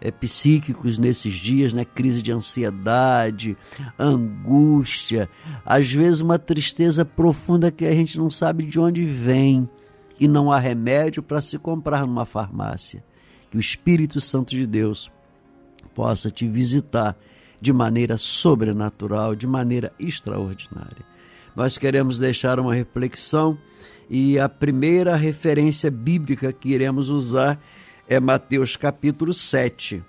é, 0.00 0.10
psíquicos 0.10 0.98
nesses 0.98 1.34
dias, 1.34 1.72
né? 1.72 1.84
Crise 1.84 2.20
de 2.20 2.32
ansiedade, 2.32 3.56
angústia, 3.96 5.30
às 5.64 5.92
vezes 5.92 6.20
uma 6.20 6.40
tristeza 6.40 7.04
profunda 7.04 7.70
que 7.70 7.86
a 7.86 7.94
gente 7.94 8.18
não 8.18 8.28
sabe 8.28 8.64
de 8.64 8.80
onde 8.80 9.04
vem 9.04 9.68
e 10.18 10.26
não 10.26 10.50
há 10.50 10.58
remédio 10.58 11.22
para 11.22 11.40
se 11.40 11.56
comprar 11.56 12.04
numa 12.04 12.26
farmácia. 12.26 13.04
Que 13.48 13.56
o 13.56 13.60
Espírito 13.60 14.20
Santo 14.20 14.50
de 14.50 14.66
Deus 14.66 15.10
possa 15.88 16.30
te 16.30 16.46
visitar 16.46 17.16
de 17.60 17.72
maneira 17.72 18.16
sobrenatural, 18.16 19.34
de 19.34 19.46
maneira 19.46 19.92
extraordinária. 19.98 21.04
Nós 21.54 21.78
queremos 21.78 22.18
deixar 22.18 22.58
uma 22.58 22.74
reflexão 22.74 23.56
e 24.10 24.38
a 24.38 24.48
primeira 24.48 25.14
referência 25.16 25.90
bíblica 25.90 26.52
que 26.52 26.70
iremos 26.70 27.08
usar 27.08 27.60
é 28.08 28.18
Mateus 28.18 28.76
capítulo 28.76 29.32
7. 29.32 30.02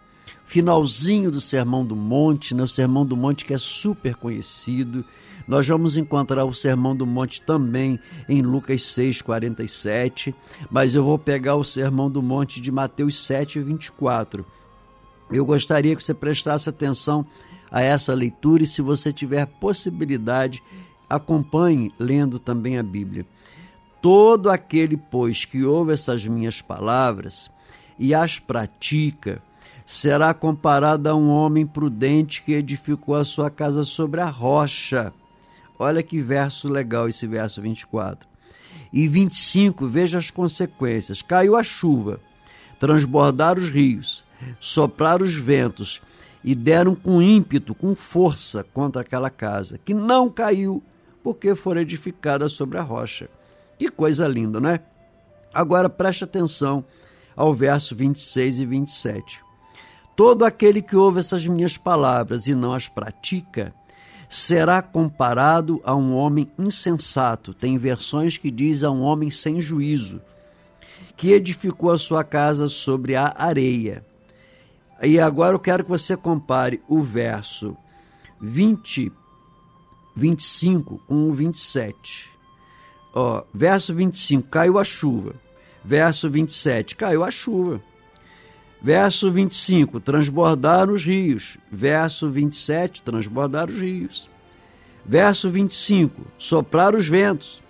Finalzinho 0.44 1.32
do 1.32 1.40
Sermão 1.40 1.86
do 1.86 1.96
Monte, 1.96 2.56
né? 2.56 2.64
o 2.64 2.68
Sermão 2.68 3.06
do 3.06 3.16
Monte 3.16 3.46
que 3.46 3.54
é 3.54 3.58
super 3.58 4.16
conhecido. 4.16 5.06
Nós 5.48 5.68
vamos 5.68 5.98
encontrar 5.98 6.46
o 6.46 6.54
Sermão 6.54 6.96
do 6.96 7.06
Monte 7.06 7.42
também 7.42 8.00
em 8.28 8.42
Lucas 8.42 8.82
6, 8.84 9.22
47, 9.22 10.34
mas 10.72 10.96
eu 10.96 11.04
vou 11.04 11.20
pegar 11.20 11.56
o 11.56 11.64
Sermão 11.64 12.10
do 12.10 12.22
Monte 12.22 12.62
de 12.62 12.72
Mateus 12.72 13.18
7, 13.26 13.60
24. 13.60 14.46
Eu 15.32 15.46
gostaria 15.46 15.96
que 15.96 16.04
você 16.04 16.14
prestasse 16.14 16.70
atenção 16.70 17.26
a 17.72 17.82
essa 17.82 18.14
leitura 18.14 18.64
e, 18.64 18.68
se 18.68 18.82
você 18.82 19.12
tiver 19.12 19.46
possibilidade, 19.46 20.62
acompanhe 21.10 21.92
lendo 21.98 22.40
também 22.40 22.78
a 22.78 22.84
Bíblia. 22.84 23.26
Todo 24.02 24.50
aquele, 24.50 24.98
pois, 24.98 25.46
que 25.46 25.64
ouve 25.64 25.94
essas 25.94 26.28
minhas 26.28 26.62
palavras 26.62 27.50
e 27.98 28.14
as 28.14 28.38
pratica, 28.38 29.42
será 29.86 30.34
comparado 30.34 31.10
a 31.10 31.16
um 31.16 31.30
homem 31.30 31.66
prudente 31.66 32.42
que 32.44 32.54
edificou 32.54 33.16
a 33.16 33.26
sua 33.26 33.50
casa 33.50 33.84
sobre 33.84 34.22
a 34.22 34.26
rocha. 34.26 35.14
Olha 35.78 36.04
que 36.04 36.22
verso 36.22 36.70
legal 36.70 37.08
esse 37.08 37.26
verso 37.28 37.62
24. 37.62 38.28
E 38.92 39.08
25, 39.08 39.88
veja 39.88 40.20
as 40.20 40.30
consequências. 40.30 41.22
Caiu 41.22 41.56
a 41.56 41.64
chuva, 41.64 42.20
transbordaram 42.80 43.62
os 43.62 43.70
rios, 43.70 44.24
sopraram 44.60 45.26
os 45.26 45.36
ventos 45.36 46.02
e 46.44 46.54
deram 46.54 46.96
com 46.96 47.22
ímpeto, 47.22 47.74
com 47.74 47.96
força 47.96 48.64
contra 48.74 49.02
aquela 49.02 49.30
casa, 49.30 49.78
que 49.78 49.94
não 49.94 50.30
caiu, 50.30 50.84
porque 51.24 51.56
foi 51.56 51.80
edificada 51.80 52.50
sobre 52.50 52.78
a 52.78 52.82
rocha. 52.82 53.30
Que 53.78 53.90
coisa 53.90 54.28
linda, 54.28 54.60
não 54.60 54.70
é? 54.70 54.82
Agora 55.54 55.90
preste 55.90 56.24
atenção 56.24 56.84
ao 57.36 57.54
verso 57.54 57.96
26 57.96 58.60
e 58.60 58.66
27. 58.66 59.42
Todo 60.16 60.46
aquele 60.46 60.82
que 60.82 60.96
ouve 60.96 61.20
essas 61.20 61.48
minhas 61.48 61.78
palavras 61.78 62.48
e 62.48 62.54
não 62.54 62.74
as 62.74 62.88
pratica, 62.88 63.74
será 64.30 64.82
comparado 64.82 65.82
a 65.84 65.96
um 65.96 66.16
homem 66.16 66.52
insensato. 66.58 67.54
Tem 67.54 67.78
versões 67.78 68.38
que 68.38 68.50
diz 68.52 68.84
a 68.84 68.92
um 68.92 69.02
homem 69.02 69.30
sem 69.30 69.62
juízo, 69.62 70.22
que 71.16 71.32
edificou 71.32 71.92
a 71.92 71.98
sua 71.98 72.24
casa 72.24 72.68
sobre 72.68 73.16
a 73.16 73.34
areia. 73.38 74.04
E 75.04 75.20
agora 75.20 75.56
eu 75.56 75.60
quero 75.60 75.84
que 75.84 75.90
você 75.90 76.16
compare 76.16 76.82
o 76.88 77.02
verso 77.02 77.76
20, 78.40 79.12
25 80.16 81.00
com 81.06 81.30
o 81.30 81.34
27. 81.34 82.32
Ó, 83.14 83.44
verso 83.54 83.94
25, 83.94 84.48
caiu 84.48 84.80
a 84.80 84.84
chuva. 84.84 85.36
Verso 85.84 86.30
27, 86.30 86.96
caiu 86.96 87.24
a 87.24 87.30
chuva. 87.30 87.82
Verso 88.82 89.30
25, 89.30 90.00
transbordaram 90.00 90.94
os 90.94 91.04
rios. 91.04 91.58
Verso 91.70 92.32
27, 92.32 93.02
transbordaram 93.02 93.74
os 93.74 93.80
rios. 93.80 94.30
Verso 95.06 95.50
25, 95.50 96.22
sopraram 96.38 96.98
os 96.98 97.08
ventos. 97.08 97.62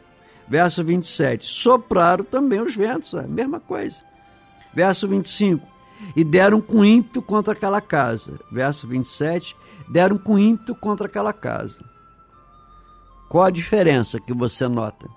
Verso 0.47 0.83
27, 0.83 1.45
sopraram 1.45 2.23
também 2.23 2.61
os 2.61 2.75
ventos, 2.75 3.13
é 3.13 3.21
a 3.21 3.27
mesma 3.27 3.59
coisa. 3.59 4.01
Verso 4.73 5.07
25, 5.07 5.72
e 6.15 6.23
deram 6.23 6.61
com 6.61 6.85
ímpeto 6.85 7.21
contra 7.21 7.53
aquela 7.53 7.81
casa. 7.81 8.39
Verso 8.51 8.87
27, 8.87 9.55
deram 9.89 10.17
com 10.17 10.37
ímpeto 10.37 10.75
contra 10.75 11.07
aquela 11.07 11.33
casa. 11.33 11.83
Qual 13.29 13.43
a 13.43 13.49
diferença 13.49 14.19
que 14.19 14.33
você 14.33 14.67
nota? 14.67 15.09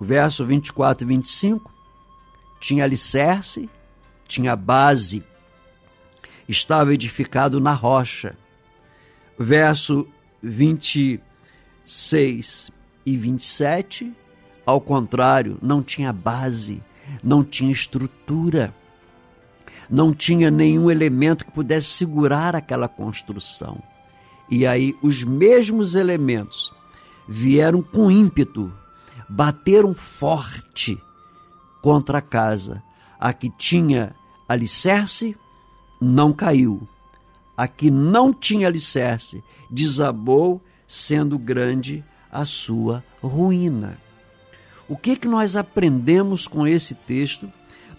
Verso 0.00 0.44
24 0.44 1.04
e 1.04 1.08
25 1.08 1.76
tinha 2.58 2.84
alicerce, 2.84 3.68
tinha 4.26 4.56
base, 4.56 5.22
estava 6.48 6.94
edificado 6.94 7.60
na 7.60 7.72
rocha. 7.72 8.36
Verso 9.38 10.08
26 10.42 12.70
e 13.04 13.16
27, 13.16 14.12
ao 14.64 14.80
contrário, 14.80 15.58
não 15.62 15.82
tinha 15.82 16.12
base, 16.12 16.82
não 17.22 17.44
tinha 17.44 17.70
estrutura, 17.70 18.74
não 19.90 20.12
tinha 20.12 20.50
nenhum 20.50 20.90
elemento 20.90 21.44
que 21.44 21.52
pudesse 21.52 21.88
segurar 21.88 22.54
aquela 22.54 22.88
construção. 22.88 23.82
E 24.48 24.66
aí 24.66 24.96
os 25.02 25.24
mesmos 25.24 25.94
elementos 25.94 26.72
vieram 27.28 27.82
com 27.82 28.10
ímpeto, 28.10 28.72
bateram 29.28 29.92
forte 29.92 31.00
contra 31.82 32.18
a 32.18 32.22
casa. 32.22 32.82
A 33.18 33.32
que 33.32 33.50
tinha 33.50 34.14
alicerce 34.48 35.36
não 36.00 36.32
caiu. 36.32 36.86
A 37.56 37.66
que 37.66 37.90
não 37.90 38.32
tinha 38.32 38.66
alicerce 38.66 39.42
desabou, 39.70 40.60
sendo 40.86 41.38
grande 41.38 42.04
a 42.30 42.44
sua 42.44 43.02
ruína. 43.22 43.98
O 44.88 44.96
que 44.96 45.16
que 45.16 45.26
nós 45.26 45.56
aprendemos 45.56 46.46
com 46.46 46.66
esse 46.66 46.94
texto? 46.94 47.50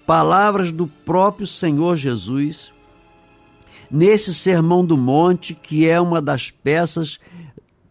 Palavras 0.07 0.71
do 0.71 0.87
próprio 0.87 1.45
Senhor 1.45 1.97
Jesus 1.97 2.71
nesse 3.91 4.33
Sermão 4.33 4.85
do 4.85 4.95
Monte, 4.95 5.53
que 5.53 5.85
é 5.85 5.99
uma 5.99 6.21
das 6.21 6.49
peças 6.49 7.19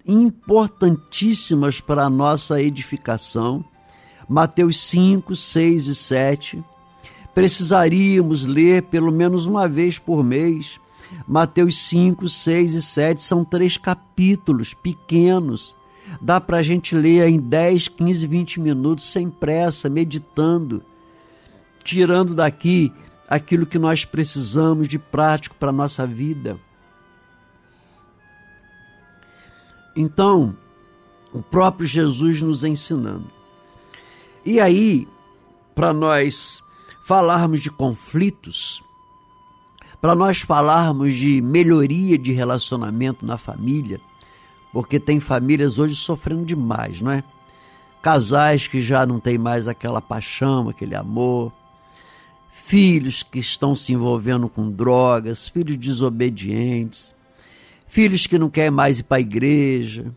importantíssimas 0.07 1.79
para 1.79 2.05
a 2.05 2.11
nossa 2.11 2.63
edificação. 2.63 3.63
Mateus 4.27 4.81
5, 4.81 5.37
6 5.37 5.89
e 5.89 5.95
7. 5.95 6.65
Precisaríamos 7.35 8.47
ler 8.47 8.85
pelo 8.85 9.13
menos 9.13 9.47
uma 9.47 9.69
vez 9.69 9.99
por 9.99 10.25
mês. 10.25 10.81
Mateus 11.29 11.77
5, 11.77 12.31
6 12.31 12.75
e 12.77 12.83
7 12.83 13.23
são 13.23 13.45
três 13.45 13.77
capítulos 13.77 14.73
pequenos. 14.73 15.77
Dá 16.19 16.41
para 16.41 16.57
a 16.57 16.63
gente 16.63 16.97
ler 16.97 17.29
em 17.29 17.39
10, 17.39 17.89
15, 17.89 18.27
20 18.27 18.61
minutos, 18.61 19.05
sem 19.05 19.29
pressa, 19.29 19.91
meditando, 19.91 20.83
tirando 21.87 22.35
daqui 22.35 22.93
aquilo 23.29 23.65
que 23.65 23.79
nós 23.79 24.05
precisamos 24.05 24.89
de 24.89 24.99
prático 24.99 25.55
para 25.55 25.69
a 25.69 25.73
nossa 25.73 26.05
vida. 26.05 26.59
Então, 29.95 30.57
o 31.33 31.41
próprio 31.41 31.87
Jesus 31.87 32.43
nos 32.43 32.65
ensinando. 32.65 33.31
E 34.45 34.61
aí, 34.61 35.07
para 35.75 35.93
nós 35.93 36.61
falarmos 37.05 37.61
de 37.61 37.71
conflitos, 37.71 38.83
para 40.01 40.15
nós 40.15 40.41
falarmos 40.41 41.15
de 41.15 41.41
melhoria 41.41 42.19
de 42.19 42.33
relacionamento 42.33 43.25
na 43.25 43.39
família, 43.39 44.01
porque 44.73 44.99
tem 44.99 45.21
famílias 45.21 45.79
hoje 45.79 45.95
sofrendo 45.95 46.45
demais, 46.45 47.01
não 47.01 47.13
é? 47.13 47.23
Casais 48.03 48.67
que 48.67 48.83
já 48.83 49.07
não 49.07 49.19
têm 49.19 49.39
mais 49.39 49.67
aquela 49.67 50.03
paixão, 50.03 50.69
aquele 50.69 50.95
amor, 50.95 51.53
filhos 52.67 53.23
que 53.23 53.39
estão 53.39 53.77
se 53.77 53.93
envolvendo 53.93 54.49
com 54.49 54.69
drogas, 54.69 55.47
filhos 55.47 55.77
desobedientes, 55.77 57.15
filhos 57.87 58.27
que 58.27 58.37
não 58.41 58.51
querem 58.51 58.73
mais 58.73 58.99
ir 58.99 59.05
para 59.05 59.19
a 59.19 59.21
igreja, 59.21 60.13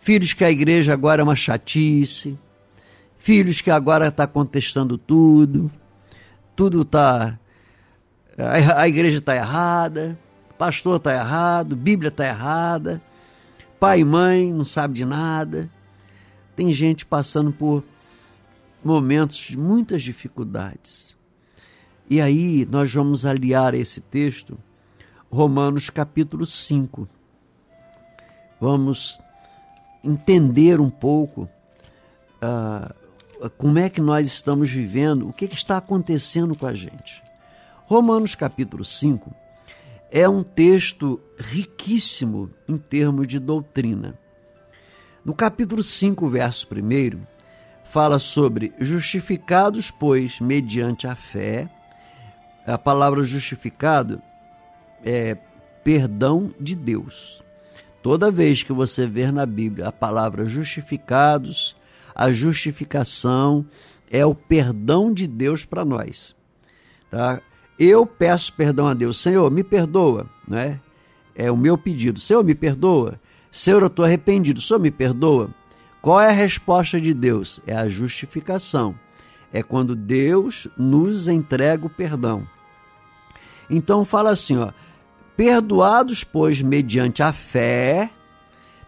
filhos 0.00 0.32
que 0.32 0.42
a 0.42 0.50
igreja 0.50 0.94
agora 0.94 1.20
é 1.20 1.24
uma 1.24 1.36
chatice, 1.36 2.38
filhos 3.18 3.60
que 3.60 3.70
agora 3.70 4.08
está 4.08 4.26
contestando 4.26 4.96
tudo, 4.96 5.70
tudo 6.56 6.80
está. 6.80 7.38
A 8.78 8.88
igreja 8.88 9.18
está 9.18 9.36
errada, 9.36 10.18
pastor 10.56 10.96
está 10.96 11.12
errado, 11.12 11.76
Bíblia 11.76 12.08
está 12.08 12.26
errada, 12.26 13.02
pai 13.78 14.00
e 14.00 14.04
mãe 14.06 14.54
não 14.54 14.64
sabe 14.64 14.94
de 14.94 15.04
nada. 15.04 15.68
Tem 16.56 16.72
gente 16.72 17.04
passando 17.04 17.52
por 17.52 17.84
momentos 18.82 19.36
de 19.36 19.58
muitas 19.58 20.02
dificuldades. 20.02 21.17
E 22.10 22.20
aí 22.20 22.66
nós 22.70 22.92
vamos 22.92 23.26
aliar 23.26 23.74
esse 23.74 24.00
texto 24.00 24.58
Romanos 25.30 25.90
capítulo 25.90 26.46
5. 26.46 27.06
Vamos 28.60 29.18
entender 30.02 30.80
um 30.80 30.88
pouco 30.88 31.48
uh, 32.42 33.50
como 33.58 33.78
é 33.78 33.90
que 33.90 34.00
nós 34.00 34.26
estamos 34.26 34.70
vivendo, 34.70 35.28
o 35.28 35.32
que, 35.32 35.46
que 35.46 35.54
está 35.54 35.76
acontecendo 35.76 36.56
com 36.56 36.66
a 36.66 36.74
gente. 36.74 37.22
Romanos 37.84 38.34
capítulo 38.34 38.84
5 38.84 39.34
é 40.10 40.26
um 40.26 40.42
texto 40.42 41.20
riquíssimo 41.38 42.48
em 42.66 42.78
termos 42.78 43.26
de 43.26 43.38
doutrina. 43.38 44.18
No 45.22 45.34
capítulo 45.34 45.82
5, 45.82 46.26
verso 46.30 46.66
1, 46.72 47.20
fala 47.84 48.18
sobre 48.18 48.72
justificados, 48.78 49.90
pois, 49.90 50.40
mediante 50.40 51.06
a 51.06 51.14
fé. 51.14 51.68
A 52.68 52.76
palavra 52.76 53.22
justificado 53.22 54.20
é, 55.02 55.38
perdão 55.82 56.52
de 56.60 56.74
Deus. 56.74 57.42
Toda 58.02 58.30
vez 58.30 58.62
que 58.62 58.74
você 58.74 59.06
ver 59.06 59.32
na 59.32 59.46
Bíblia 59.46 59.88
a 59.88 59.92
palavra 59.92 60.46
justificados, 60.46 61.74
a 62.14 62.30
justificação 62.30 63.64
é 64.10 64.24
o 64.26 64.34
perdão 64.34 65.10
de 65.12 65.26
Deus 65.26 65.64
para 65.64 65.82
nós. 65.82 66.36
Tá? 67.10 67.40
Eu 67.78 68.04
peço 68.04 68.52
perdão 68.52 68.86
a 68.86 68.92
Deus, 68.92 69.18
Senhor, 69.18 69.50
me 69.50 69.64
perdoa, 69.64 70.28
né? 70.46 70.78
É 71.34 71.50
o 71.50 71.56
meu 71.56 71.78
pedido. 71.78 72.20
Senhor, 72.20 72.44
me 72.44 72.54
perdoa. 72.54 73.18
Senhor, 73.50 73.80
eu 73.80 73.86
estou 73.86 74.04
arrependido. 74.04 74.60
Senhor, 74.60 74.78
me 74.78 74.90
perdoa. 74.90 75.54
Qual 76.02 76.20
é 76.20 76.28
a 76.28 76.32
resposta 76.32 77.00
de 77.00 77.14
Deus? 77.14 77.62
É 77.66 77.74
a 77.74 77.88
justificação. 77.88 78.94
É 79.50 79.62
quando 79.62 79.96
Deus 79.96 80.68
nos 80.76 81.28
entrega 81.28 81.86
o 81.86 81.90
perdão. 81.90 82.46
Então 83.70 84.04
fala 84.04 84.30
assim, 84.30 84.56
ó, 84.56 84.72
Perdoados, 85.38 86.24
pois, 86.24 86.60
mediante 86.60 87.22
a 87.22 87.32
fé, 87.32 88.10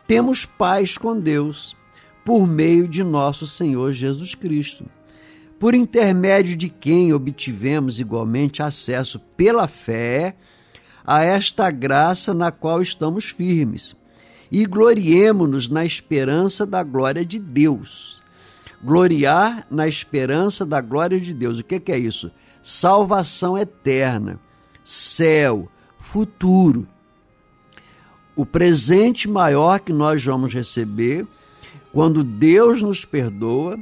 temos 0.05 0.45
paz 0.45 0.99
com 0.99 1.17
Deus, 1.17 1.77
por 2.25 2.45
meio 2.45 2.89
de 2.89 3.05
nosso 3.05 3.47
Senhor 3.47 3.93
Jesus 3.93 4.35
Cristo, 4.35 4.85
por 5.61 5.77
intermédio 5.77 6.57
de 6.57 6.69
quem 6.69 7.13
obtivemos 7.13 8.01
igualmente 8.01 8.65
acesso 8.65 9.21
pela 9.37 9.69
fé 9.69 10.35
a 11.07 11.23
esta 11.23 11.71
graça 11.71 12.35
na 12.35 12.51
qual 12.51 12.83
estamos 12.83 13.31
firmes, 13.31 13.95
e 14.51 14.67
gloriemo-nos 14.67 15.69
na 15.69 15.85
esperança 15.85 16.67
da 16.67 16.83
glória 16.83 17.25
de 17.25 17.39
Deus. 17.39 18.21
Gloriar 18.83 19.69
na 19.71 19.87
esperança 19.87 20.67
da 20.67 20.81
glória 20.81 21.21
de 21.21 21.33
Deus. 21.33 21.61
O 21.61 21.63
que 21.63 21.93
é 21.93 21.99
isso? 21.99 22.29
Salvação 22.61 23.57
eterna, 23.57 24.41
céu, 24.85 25.69
futuro. 25.99 26.87
O 28.35 28.47
presente 28.47 29.29
maior 29.29 29.81
que 29.81 29.93
nós 29.93 30.25
vamos 30.25 30.55
receber, 30.55 31.27
quando 31.93 32.25
Deus 32.25 32.83
nos 32.83 33.05
perdoa, 33.05 33.79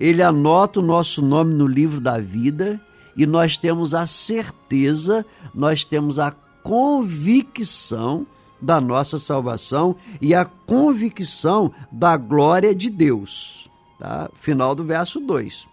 Ele 0.00 0.22
anota 0.22 0.80
o 0.80 0.82
nosso 0.82 1.22
nome 1.22 1.54
no 1.54 1.66
livro 1.66 2.00
da 2.00 2.18
vida 2.18 2.80
e 3.16 3.26
nós 3.26 3.56
temos 3.56 3.94
a 3.94 4.06
certeza, 4.06 5.24
nós 5.54 5.84
temos 5.84 6.18
a 6.18 6.32
convicção 6.62 8.26
da 8.60 8.80
nossa 8.80 9.18
salvação 9.18 9.94
e 10.20 10.34
a 10.34 10.44
convicção 10.44 11.70
da 11.92 12.16
glória 12.16 12.74
de 12.74 12.88
Deus. 12.88 13.68
Tá? 13.98 14.30
Final 14.34 14.74
do 14.74 14.82
verso 14.82 15.20
2. 15.20 15.68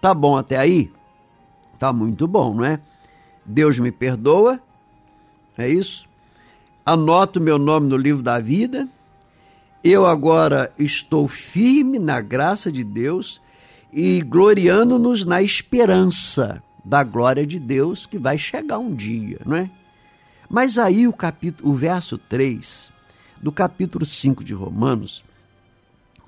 Tá 0.00 0.14
bom 0.14 0.36
até 0.36 0.56
aí? 0.56 0.90
Tá 1.78 1.92
muito 1.92 2.26
bom, 2.28 2.54
não 2.54 2.64
é? 2.64 2.80
Deus 3.44 3.78
me 3.78 3.90
perdoa, 3.90 4.60
é 5.56 5.68
isso? 5.68 6.06
Anoto 6.84 7.40
meu 7.40 7.58
nome 7.58 7.88
no 7.88 7.96
livro 7.96 8.22
da 8.22 8.40
vida. 8.40 8.88
Eu 9.82 10.06
agora 10.06 10.72
estou 10.78 11.26
firme 11.26 11.98
na 11.98 12.20
graça 12.20 12.70
de 12.70 12.84
Deus 12.84 13.40
e 13.92 14.20
gloriando-nos 14.22 15.24
na 15.24 15.42
esperança 15.42 16.62
da 16.84 17.04
glória 17.04 17.46
de 17.46 17.58
Deus 17.58 18.06
que 18.06 18.18
vai 18.18 18.38
chegar 18.38 18.78
um 18.78 18.94
dia, 18.94 19.40
não 19.44 19.56
é? 19.56 19.70
Mas 20.48 20.78
aí 20.78 21.06
o 21.06 21.12
capítulo, 21.12 21.70
o 21.70 21.74
verso 21.74 22.18
3 22.18 22.90
do 23.40 23.50
capítulo 23.50 24.04
5 24.04 24.44
de 24.44 24.54
Romanos 24.54 25.24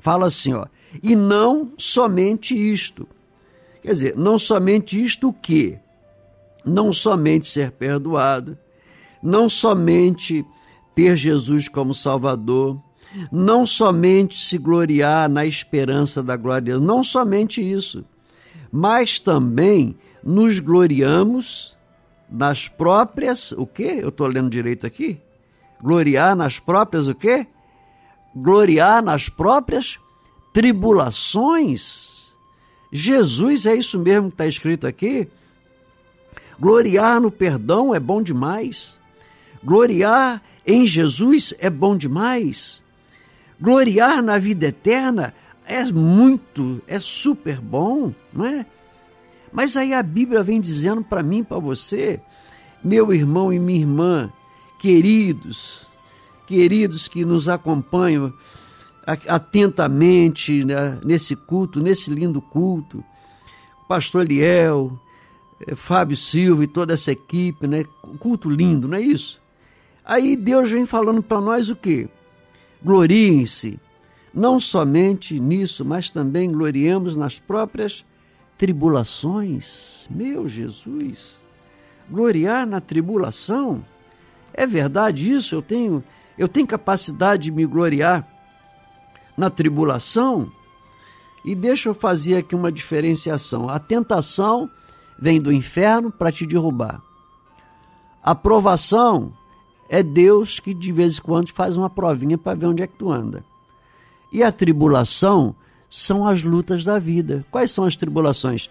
fala 0.00 0.27
assim, 0.27 0.53
ó: 0.53 0.66
"E 1.03 1.14
não 1.14 1.72
somente 1.79 2.55
isto". 2.55 3.09
Quer 3.83 3.92
dizer, 3.92 4.16
não 4.16 4.38
somente 4.38 5.03
isto 5.03 5.29
o 5.29 5.33
quê? 5.33 5.79
Não 6.64 6.92
somente 6.92 7.48
ser 7.48 7.72
perdoado, 7.72 8.57
não 9.22 9.48
somente 9.48 10.44
ter 10.94 11.16
Jesus 11.16 11.68
como 11.68 11.94
Salvador, 11.94 12.81
não 13.31 13.66
somente 13.66 14.37
se 14.37 14.59
gloriar 14.59 15.29
na 15.29 15.46
esperança 15.46 16.22
da 16.22 16.37
glória 16.37 16.79
não 16.79 17.05
somente 17.05 17.61
isso, 17.61 18.05
mas 18.72 19.20
também 19.20 19.96
nos 20.22 20.59
gloriamos 20.59 21.77
nas 22.29 22.66
próprias, 22.66 23.53
o 23.53 23.66
quê? 23.66 23.98
Eu 24.00 24.09
estou 24.09 24.27
lendo 24.27 24.50
direito 24.50 24.87
aqui? 24.87 25.20
Gloriar 25.81 26.35
nas 26.35 26.59
próprias 26.59 27.07
o 27.07 27.14
quê? 27.14 27.46
Gloriar 28.35 29.03
nas 29.03 29.29
próprias 29.29 29.98
tribulações. 30.53 32.35
Jesus, 32.90 33.66
é 33.66 33.74
isso 33.74 33.98
mesmo 33.98 34.29
que 34.29 34.35
está 34.35 34.46
escrito 34.46 34.87
aqui? 34.87 35.29
Gloriar 36.59 37.21
no 37.21 37.31
perdão 37.31 37.95
é 37.95 38.01
bom 38.01 38.23
demais. 38.23 38.99
Gloriar 39.62 40.43
em 40.67 40.87
Jesus 40.87 41.55
é 41.59 41.69
bom 41.69 41.97
demais. 41.97 42.83
Gloriar 43.61 44.23
na 44.23 44.38
vida 44.38 44.67
eterna 44.67 45.35
é 45.67 45.85
muito, 45.85 46.83
é 46.87 46.99
super 46.99 47.61
bom, 47.61 48.12
não 48.33 48.45
é? 48.45 48.67
Mas 49.53 49.77
aí 49.77 49.95
a 49.95 50.03
Bíblia 50.03 50.43
vem 50.43 50.61
dizendo 50.61 51.03
para 51.03 51.23
mim, 51.23 51.45
para 51.45 51.59
você, 51.59 52.21
meu 52.83 53.12
irmão 53.12 53.53
e 53.53 53.59
minha 53.59 53.81
irmã, 53.81 54.33
queridos, 54.79 55.87
queridos 56.47 57.09
que 57.09 57.25
nos 57.25 57.49
acompanham 57.49 58.33
atentamente 59.07 60.64
né, 60.64 60.99
nesse 61.05 61.37
culto, 61.37 61.81
nesse 61.81 62.11
lindo 62.11 62.40
culto, 62.40 63.03
Pastor 63.88 64.27
Liel, 64.27 64.99
Fábio 65.74 66.16
Silva 66.16 66.64
e 66.64 66.66
toda 66.66 66.94
essa 66.94 67.12
equipe, 67.12 67.66
né? 67.66 67.85
Culto 68.18 68.50
lindo, 68.50 68.88
não 68.88 68.98
é 68.98 69.00
isso? 69.00 69.40
Aí 70.05 70.37
Deus 70.37 70.70
vem 70.70 70.85
falando 70.85 71.22
para 71.22 71.40
nós 71.40 71.70
o 71.70 71.77
quê? 71.77 72.09
Gloriem-se, 72.83 73.81
não 74.33 74.61
somente 74.61 75.40
nisso, 75.40 75.85
mas 75.85 76.11
também 76.11 76.53
gloriemos 76.53 77.16
nas 77.16 77.38
próprias 77.38 78.05
tribulações. 78.59 80.07
Meu 80.11 80.46
Jesus, 80.46 81.42
gloriar 82.11 82.66
na 82.66 82.81
tribulação? 82.81 83.85
É 84.53 84.66
verdade 84.66 85.31
isso? 85.31 85.55
Eu 85.55 85.62
tenho, 85.62 86.05
eu 86.37 86.48
tenho 86.48 86.66
capacidade 86.66 87.44
de 87.44 87.53
me 87.53 87.65
gloriar 87.65 88.29
na 89.37 89.48
tribulação? 89.48 90.52
E 91.44 91.54
deixa 91.54 91.88
eu 91.88 91.94
fazer 91.94 92.37
aqui 92.37 92.54
uma 92.54 92.73
diferenciação. 92.73 93.69
A 93.69 93.79
tentação 93.79 94.71
vem 95.25 95.40
do 95.40 95.50
inferno 95.50 96.10
para 96.10 96.31
te 96.31 96.44
derrubar. 96.44 97.00
A 98.22 98.35
provação 98.35 99.33
é 99.88 100.02
Deus 100.02 100.60
que 100.60 100.75
de 100.75 100.92
vez 100.92 101.16
em 101.16 101.22
quando 101.22 101.50
faz 101.50 101.79
uma 101.79 101.88
provinha 101.88 102.37
para 102.37 102.54
ver 102.54 102.66
onde 102.66 102.83
é 102.83 102.87
que 102.87 102.98
tu 102.98 103.10
anda. 103.10 103.42
E 104.31 104.42
a 104.42 104.52
tribulação 104.52 105.56
são 105.88 106.27
as 106.27 106.42
lutas 106.42 106.85
da 106.85 106.98
vida. 106.98 107.42
Quais 107.50 107.70
são 107.70 107.85
as 107.85 107.96
tribulações? 107.96 108.68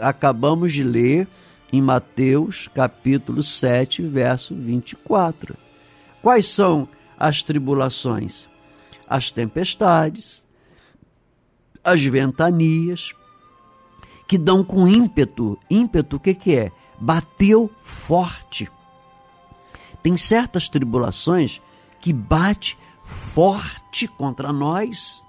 Acabamos 0.00 0.72
de 0.72 0.84
ler 0.84 1.26
em 1.72 1.82
Mateus 1.82 2.68
capítulo 2.72 3.42
7, 3.42 4.02
verso 4.02 4.54
24. 4.54 5.56
Quais 6.22 6.46
são 6.46 6.88
as 7.18 7.42
tribulações? 7.42 8.48
As 9.08 9.32
tempestades, 9.32 10.46
as 11.82 12.04
ventanias, 12.04 13.12
que 14.26 14.36
dão 14.38 14.64
com 14.64 14.88
ímpeto. 14.88 15.58
Ímpeto, 15.70 16.16
o 16.16 16.20
que, 16.20 16.34
que 16.34 16.54
é? 16.54 16.72
Bateu 16.98 17.70
forte. 17.82 18.70
Tem 20.02 20.16
certas 20.16 20.68
tribulações 20.68 21.60
que 22.00 22.12
bate 22.12 22.78
forte 23.02 24.06
contra 24.06 24.52
nós. 24.52 25.26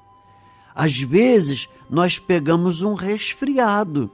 Às 0.74 1.00
vezes 1.00 1.68
nós 1.89 2.20
pegamos 2.20 2.82
um 2.82 2.93
resfriado. 2.93 4.12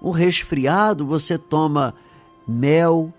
Um 0.00 0.10
resfriado 0.10 1.06
você 1.06 1.38
toma 1.38 1.94
mel, 2.46 3.12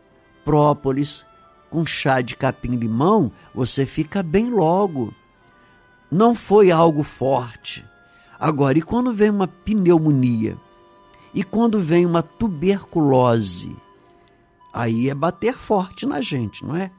própolis, 0.43 1.25
com 1.69 1.85
chá 1.85 2.21
de 2.21 2.35
capim-limão, 2.35 3.31
você 3.53 3.85
fica 3.85 4.21
bem 4.21 4.49
logo. 4.49 5.13
Não 6.11 6.35
foi 6.35 6.71
algo 6.71 7.03
forte. 7.03 7.85
Agora, 8.39 8.77
e 8.77 8.81
quando 8.81 9.13
vem 9.13 9.29
uma 9.29 9.47
pneumonia? 9.47 10.57
E 11.35 11.43
quando 11.43 11.81
vem 11.81 12.05
uma 12.05 12.23
tuberculose? 12.23 13.75
Aí 14.73 15.09
é 15.09 15.13
bater 15.13 15.55
forte 15.55 16.05
na 16.05 16.21
gente, 16.21 16.65
não 16.65 16.77
é? 16.77 16.89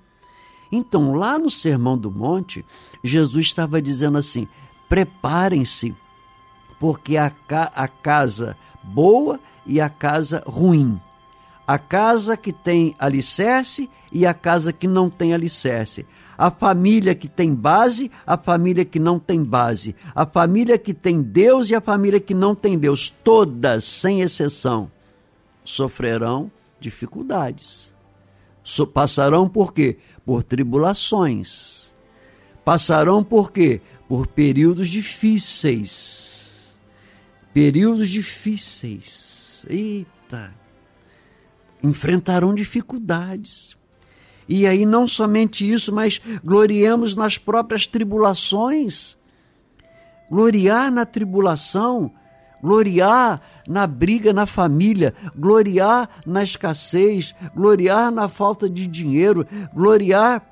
Então, 0.70 1.14
lá 1.14 1.38
no 1.38 1.48
Sermão 1.48 1.96
do 1.96 2.10
Monte, 2.10 2.62
Jesus 3.02 3.46
estava 3.46 3.80
dizendo 3.80 4.18
assim: 4.18 4.46
preparem-se, 4.90 5.94
porque 6.78 7.16
a, 7.16 7.30
ca 7.30 7.72
a 7.74 7.88
casa 7.88 8.56
boa 8.82 9.40
e 9.64 9.80
a 9.80 9.88
casa 9.88 10.42
ruim. 10.46 11.00
A 11.66 11.78
casa 11.78 12.36
que 12.36 12.52
tem 12.52 12.94
alicerce 12.98 13.88
e 14.16 14.24
a 14.24 14.32
casa 14.32 14.72
que 14.72 14.88
não 14.88 15.10
tem 15.10 15.34
alicerce. 15.34 16.06
A 16.38 16.50
família 16.50 17.14
que 17.14 17.28
tem 17.28 17.54
base, 17.54 18.10
a 18.26 18.38
família 18.38 18.82
que 18.82 18.98
não 18.98 19.18
tem 19.18 19.44
base. 19.44 19.94
A 20.14 20.24
família 20.24 20.78
que 20.78 20.94
tem 20.94 21.20
Deus 21.20 21.68
e 21.68 21.74
a 21.74 21.82
família 21.82 22.18
que 22.18 22.32
não 22.32 22.54
tem 22.54 22.78
Deus. 22.78 23.10
Todas, 23.10 23.84
sem 23.84 24.22
exceção, 24.22 24.90
sofrerão 25.62 26.50
dificuldades. 26.80 27.94
So, 28.64 28.86
passarão 28.86 29.46
por 29.46 29.74
quê? 29.74 29.98
Por 30.24 30.42
tribulações. 30.42 31.94
Passarão 32.64 33.22
por 33.22 33.52
quê? 33.52 33.82
Por 34.08 34.26
períodos 34.26 34.88
difíceis. 34.88 36.78
Períodos 37.52 38.08
difíceis. 38.08 39.66
Eita! 39.68 40.54
Enfrentarão 41.82 42.54
dificuldades. 42.54 43.75
E 44.48 44.66
aí, 44.66 44.86
não 44.86 45.08
somente 45.08 45.68
isso, 45.68 45.92
mas 45.92 46.20
gloriemos 46.44 47.14
nas 47.14 47.38
próprias 47.38 47.86
tribulações. 47.86 49.16
Gloriar 50.30 50.90
na 50.90 51.04
tribulação, 51.04 52.10
gloriar 52.62 53.40
na 53.68 53.86
briga 53.86 54.32
na 54.32 54.46
família, 54.46 55.14
gloriar 55.36 56.08
na 56.24 56.42
escassez, 56.42 57.34
gloriar 57.54 58.10
na 58.10 58.28
falta 58.28 58.68
de 58.68 58.86
dinheiro, 58.86 59.46
gloriar 59.74 60.42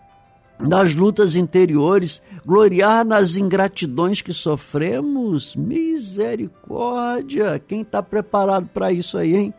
nas 0.59 0.95
lutas 0.95 1.37
interiores, 1.37 2.23
gloriar 2.47 3.05
nas 3.05 3.37
ingratidões 3.37 4.21
que 4.21 4.33
sofremos. 4.33 5.57
Misericórdia! 5.57 7.59
Quem 7.59 7.83
está 7.83 8.03
preparado 8.03 8.69
para 8.73 8.93
isso 8.93 9.19
aí, 9.19 9.37
hein? 9.37 9.55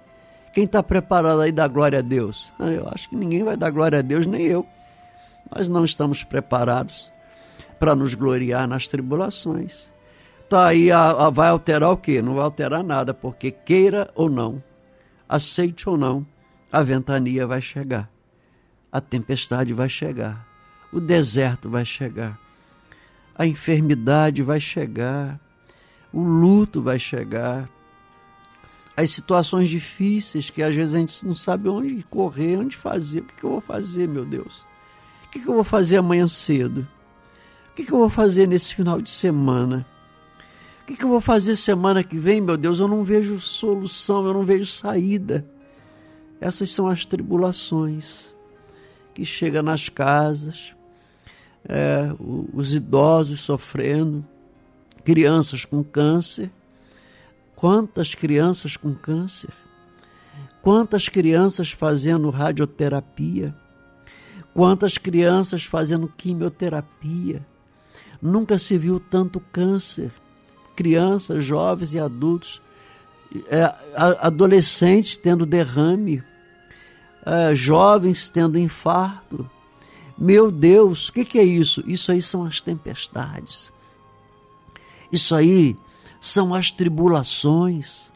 Quem 0.56 0.64
está 0.64 0.82
preparado 0.82 1.42
aí 1.42 1.52
da 1.52 1.68
glória 1.68 2.00
a 2.00 2.02
Deus? 2.02 2.54
Ah, 2.58 2.68
eu 2.68 2.88
acho 2.88 3.10
que 3.10 3.16
ninguém 3.18 3.44
vai 3.44 3.58
dar 3.58 3.70
glória 3.72 4.00
a 4.00 4.02
Deus, 4.02 4.26
nem 4.26 4.44
eu. 4.44 4.66
Nós 5.54 5.68
não 5.68 5.84
estamos 5.84 6.24
preparados 6.24 7.12
para 7.78 7.94
nos 7.94 8.14
gloriar 8.14 8.66
nas 8.66 8.88
tribulações. 8.88 9.92
Tá 10.48 10.68
aí, 10.68 10.94
a, 10.94 11.10
a, 11.10 11.30
vai 11.30 11.50
alterar 11.50 11.92
o 11.92 11.98
quê? 11.98 12.22
Não 12.22 12.36
vai 12.36 12.46
alterar 12.46 12.86
nada, 12.86 13.14
porque 13.14 13.52
queira 13.52 14.10
ou 14.16 14.30
não, 14.30 14.64
aceite 15.28 15.90
ou 15.90 15.98
não, 15.98 16.26
a 16.72 16.82
ventania 16.82 17.46
vai 17.46 17.62
chegar, 17.62 18.10
a 18.90 19.02
tempestade 19.02 19.74
vai 19.74 19.90
chegar, 19.90 20.48
o 20.94 21.02
deserto 21.02 21.70
vai 21.70 21.84
chegar, 21.84 22.40
a 23.38 23.46
enfermidade 23.46 24.42
vai 24.42 24.62
chegar, 24.62 25.38
o 26.14 26.24
luto 26.24 26.82
vai 26.82 26.98
chegar, 26.98 27.70
as 28.98 29.10
situações 29.10 29.68
difíceis 29.68 30.50
que 30.50 30.64
às 30.64 30.74
vezes 30.74 30.96
a 30.96 31.00
gente 31.00 31.26
não 31.26 31.36
sabe 31.36 31.68
onde 31.68 32.02
correr, 32.04 32.58
onde 32.58 32.78
fazer. 32.78 33.20
O 33.20 33.24
que, 33.24 33.44
eu 33.44 33.52
vou 33.52 33.62
fazer, 33.62 34.08
meu 34.08 34.26
Deus? 34.26 34.64
O 35.26 35.30
que, 35.32 35.40
eu 35.40 35.54
vou 35.54 35.64
fazer 35.64 35.98
amanhã 35.98 36.28
cedo? 36.28 36.88
O 37.72 37.76
que, 37.76 37.92
eu 37.92 37.98
vou 37.98 38.10
fazer 38.10 38.48
nesse 38.48 38.74
final 38.74 39.02
de 39.02 39.10
semana? 39.10 39.86
O 40.82 40.86
que, 40.86 40.96
que 40.96 41.04
eu 41.04 41.10
vou 41.10 41.20
fazer 41.20 41.56
semana 41.58 42.04
que 42.04 42.18
vem, 42.18 42.40
meu 42.40 42.56
Deus? 42.56 42.80
Eu 42.80 42.88
não 42.88 43.04
vejo 43.04 43.38
solução, 43.40 44.26
eu 44.26 44.34
não 44.34 44.46
vejo 44.46 44.66
saída. 44.72 45.46
Essas 46.40 46.70
são 46.70 46.88
as 46.88 47.04
tribulações 47.04 48.34
que 49.14 49.26
chegam 49.26 49.64
nas 49.64 49.90
casas, 49.90 50.74
é, 51.68 52.14
os 52.54 52.74
idosos 52.74 53.42
sofrendo, 53.42 54.24
crianças 55.04 55.66
com 55.66 55.84
câncer. 55.84 56.50
Quantas 57.56 58.14
crianças 58.14 58.76
com 58.76 58.94
câncer? 58.94 59.54
Quantas 60.62 61.08
crianças 61.08 61.72
fazendo 61.72 62.30
radioterapia? 62.30 63.56
Quantas 64.54 64.98
crianças 64.98 65.64
fazendo 65.64 66.08
quimioterapia? 66.08 67.46
Nunca 68.22 68.58
se 68.58 68.78
viu 68.78 69.00
tanto 69.00 69.40
câncer 69.40 70.12
crianças, 70.76 71.44
jovens 71.44 71.94
e 71.94 72.00
adultos, 72.00 72.62
é, 73.48 73.74
adolescentes 73.96 75.18
tendo 75.18 75.46
derrame, 75.46 76.22
eh, 77.26 77.56
jovens 77.56 78.30
tendo 78.30 78.60
infarto. 78.60 79.50
Meu 80.18 80.52
Deus, 80.52 81.10
o 81.10 81.14
que, 81.14 81.26
que 81.26 81.40
é 81.40 81.44
isso? 81.44 81.84
Isso 81.88 82.12
aí 82.12 82.22
são 82.22 82.46
as 82.46 82.62
tempestades. 82.62 83.72
Isso 85.12 85.34
aí 85.34 85.76
são 86.28 86.54
as 86.54 86.72
tribulações. 86.72 88.12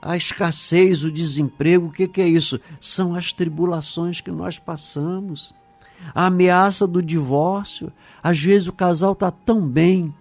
A 0.00 0.16
escassez, 0.16 1.04
o 1.04 1.12
desemprego, 1.12 1.86
o 1.86 1.92
que, 1.92 2.08
que 2.08 2.20
é 2.20 2.28
isso? 2.28 2.60
São 2.80 3.14
as 3.14 3.32
tribulações 3.32 4.20
que 4.20 4.30
nós 4.30 4.58
passamos. 4.58 5.54
A 6.14 6.26
ameaça 6.26 6.86
do 6.86 7.02
divórcio. 7.02 7.92
Às 8.22 8.40
vezes 8.40 8.68
o 8.68 8.72
casal 8.72 9.12
está 9.12 9.30
tão 9.30 9.66
bem, 9.66 10.14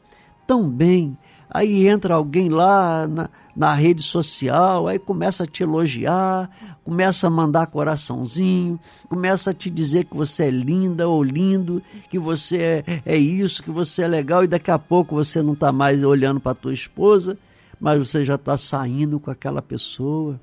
tão 0.45 0.69
bem. 0.69 1.17
Aí 1.53 1.85
entra 1.85 2.13
alguém 2.13 2.47
lá 2.47 3.05
na, 3.05 3.29
na 3.53 3.73
rede 3.73 4.01
social, 4.01 4.87
aí 4.87 4.97
começa 4.97 5.43
a 5.43 5.45
te 5.45 5.63
elogiar, 5.63 6.49
começa 6.81 7.27
a 7.27 7.29
mandar 7.29 7.67
coraçãozinho, 7.67 8.79
começa 9.09 9.49
a 9.49 9.53
te 9.53 9.69
dizer 9.69 10.05
que 10.05 10.15
você 10.15 10.45
é 10.45 10.49
linda 10.49 11.09
ou 11.09 11.21
lindo, 11.21 11.83
que 12.09 12.17
você 12.17 12.83
é, 12.87 13.01
é 13.05 13.17
isso, 13.17 13.61
que 13.61 13.69
você 13.69 14.03
é 14.03 14.07
legal, 14.07 14.45
e 14.45 14.47
daqui 14.47 14.71
a 14.71 14.79
pouco 14.79 15.13
você 15.13 15.41
não 15.41 15.51
está 15.51 15.73
mais 15.73 16.01
olhando 16.05 16.39
para 16.39 16.55
tua 16.55 16.73
esposa, 16.73 17.37
mas 17.77 17.99
você 17.99 18.23
já 18.23 18.35
está 18.35 18.55
saindo 18.55 19.19
com 19.19 19.29
aquela 19.29 19.61
pessoa, 19.61 20.39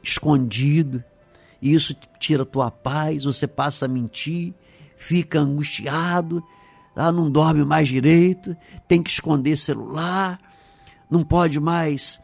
escondido, 0.00 1.02
e 1.60 1.74
isso 1.74 1.92
tira 2.20 2.46
tua 2.46 2.70
paz, 2.70 3.24
você 3.24 3.48
passa 3.48 3.86
a 3.86 3.88
mentir, 3.88 4.54
fica 4.96 5.40
angustiado, 5.40 6.40
ah, 6.94 7.12
não 7.12 7.30
dorme 7.30 7.64
mais 7.64 7.88
direito, 7.88 8.56
tem 8.88 9.02
que 9.02 9.10
esconder 9.10 9.56
celular, 9.56 10.40
não 11.10 11.22
pode 11.22 11.58
mais 11.60 12.20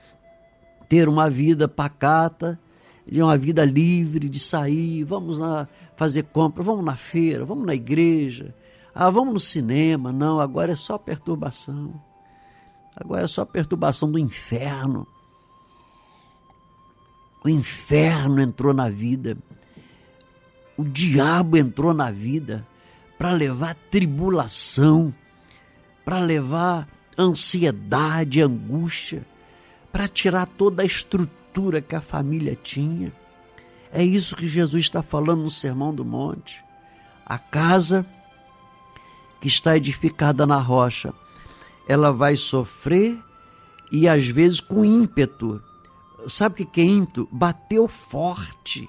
ter 0.89 1.09
uma 1.09 1.31
vida 1.31 1.69
pacata, 1.69 2.59
de 3.07 3.23
uma 3.23 3.39
vida 3.39 3.65
livre 3.65 4.29
de 4.29 4.41
sair, 4.41 5.05
vamos 5.05 5.39
lá 5.39 5.69
fazer 5.97 6.25
compra, 6.25 6.63
vamos 6.63 6.85
na 6.85 6.97
feira, 6.97 7.45
vamos 7.45 7.65
na 7.65 7.75
igreja, 7.75 8.55
ah, 8.95 9.11
vamos 9.11 9.35
no 9.35 9.41
cinema. 9.41 10.11
Não, 10.11 10.41
agora 10.41 10.73
é 10.73 10.77
só 10.77 10.99
perturbação. 10.99 11.95
Agora 12.97 13.25
é 13.25 13.29
só 13.29 13.45
perturbação 13.45 14.11
do 14.11 14.19
inferno. 14.19 15.07
O 17.45 17.49
inferno 17.49 18.41
entrou 18.41 18.73
na 18.75 18.89
vida. 18.89 19.37
O 20.77 20.85
diabo 20.85 21.57
entrou 21.57 21.95
na 21.95 22.11
vida 22.11 22.67
para 23.19 23.31
levar 23.31 23.75
tribulação, 23.91 25.15
para 26.05 26.19
levar 26.19 26.89
ansiedade, 27.19 28.43
angústia, 28.43 29.27
para 29.91 30.07
tirar 30.07 30.47
toda 30.47 30.83
a 30.83 30.87
estrutura 30.87 31.81
que 31.81 31.97
a 31.97 32.01
família 32.01 32.55
tinha. 32.55 33.13
É 33.91 34.05
isso 34.05 34.37
que 34.37 34.47
Jesus 34.47 34.85
está 34.85 35.03
falando 35.03 35.43
no 35.43 35.51
Sermão 35.51 35.95
do 35.95 36.05
Monte. 36.05 36.63
A 37.25 37.39
casa 37.39 38.05
que 39.41 39.49
está 39.49 39.77
edificada 39.77 40.47
na 40.47 40.59
rocha, 40.59 41.15
ela 41.89 42.13
vai 42.13 42.37
sofrer 42.37 43.19
e 43.91 44.07
às 44.07 44.27
vezes 44.27 44.61
com 44.61 44.85
ímpeto. 44.85 45.63
Sabe 46.29 46.63
o 46.63 46.67
que 46.67 46.81
é 46.81 46.85
ímpeto? 46.85 47.29
Bateu 47.33 47.89
forte. 47.89 48.89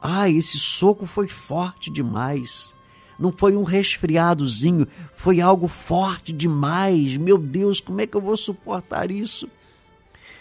Ah, 0.00 0.28
esse 0.28 0.58
soco 0.58 1.06
foi 1.06 1.28
forte 1.28 1.90
demais 1.90 2.74
não 3.18 3.32
foi 3.32 3.56
um 3.56 3.64
resfriadozinho, 3.64 4.86
foi 5.12 5.40
algo 5.40 5.66
forte 5.66 6.32
demais. 6.32 7.16
Meu 7.16 7.36
Deus, 7.36 7.80
como 7.80 8.00
é 8.00 8.06
que 8.06 8.16
eu 8.16 8.20
vou 8.20 8.36
suportar 8.36 9.10
isso? 9.10 9.48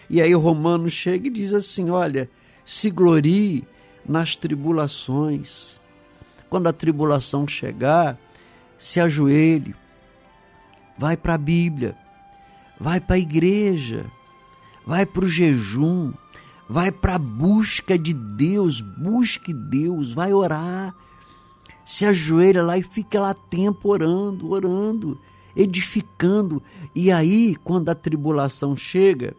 E 0.10 0.22
aí 0.22 0.34
o 0.36 0.40
Romano 0.40 0.90
chega 0.90 1.28
e 1.28 1.32
diz 1.32 1.54
assim: 1.54 1.90
Olha, 1.90 2.30
se 2.64 2.92
glorie 2.92 3.66
nas 4.08 4.36
tribulações. 4.36 5.82
Quando 6.50 6.68
a 6.68 6.74
tribulação 6.74 7.46
chegar, 7.48 8.18
se 8.78 9.02
ajoelhe, 9.02 9.76
vai 10.98 11.18
para 11.18 11.34
a 11.34 11.38
Bíblia, 11.38 11.98
vai 12.80 13.02
para 13.02 13.18
a 13.18 13.20
igreja, 13.20 14.06
vai 14.86 15.06
para 15.06 15.26
o 15.26 15.28
jejum, 15.28 16.14
vai 16.70 16.90
para 16.90 17.16
a 17.16 17.20
busca 17.20 17.98
de 17.98 18.14
Deus, 18.14 18.80
busque 18.80 19.52
Deus, 19.52 20.14
vai 20.14 20.32
orar 20.32 20.96
se 21.88 22.06
ajoelha 22.06 22.62
lá 22.62 22.78
e 22.78 22.84
fica 22.84 23.18
lá 23.18 23.34
tempo 23.34 23.88
orando, 23.88 24.52
orando, 24.52 25.18
edificando. 25.56 26.62
E 26.94 27.10
aí, 27.10 27.56
quando 27.64 27.88
a 27.88 27.96
tribulação 27.96 28.76
chega, 28.76 29.34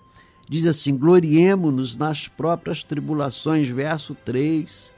diz 0.49 0.65
assim: 0.65 0.97
gloriemo-nos 0.97 1.95
nas 1.95 2.27
próprias 2.27 2.83
tribulações, 2.83 3.69
verso 3.69 4.15
3. 4.25 4.91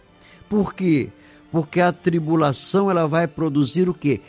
Por 0.49 0.73
quê? 0.73 1.11
Porque 1.51 1.81
a 1.81 1.93
tribulação 1.93 2.89
ela 2.89 3.09
vai 3.09 3.27
produzir 3.27 3.89
o 3.89 3.95
quê? 3.95 4.21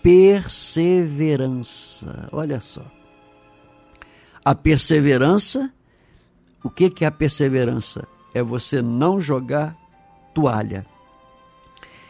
Perseverança. 0.00 2.28
Olha 2.30 2.60
só. 2.60 2.84
A 4.44 4.54
perseverança, 4.54 5.68
o 6.62 6.70
que 6.70 6.88
que 6.90 7.04
é 7.04 7.08
a 7.08 7.12
perseverança? 7.12 8.06
É 8.32 8.40
você 8.40 8.80
não 8.80 9.20
jogar 9.20 9.76
toalha 10.32 10.86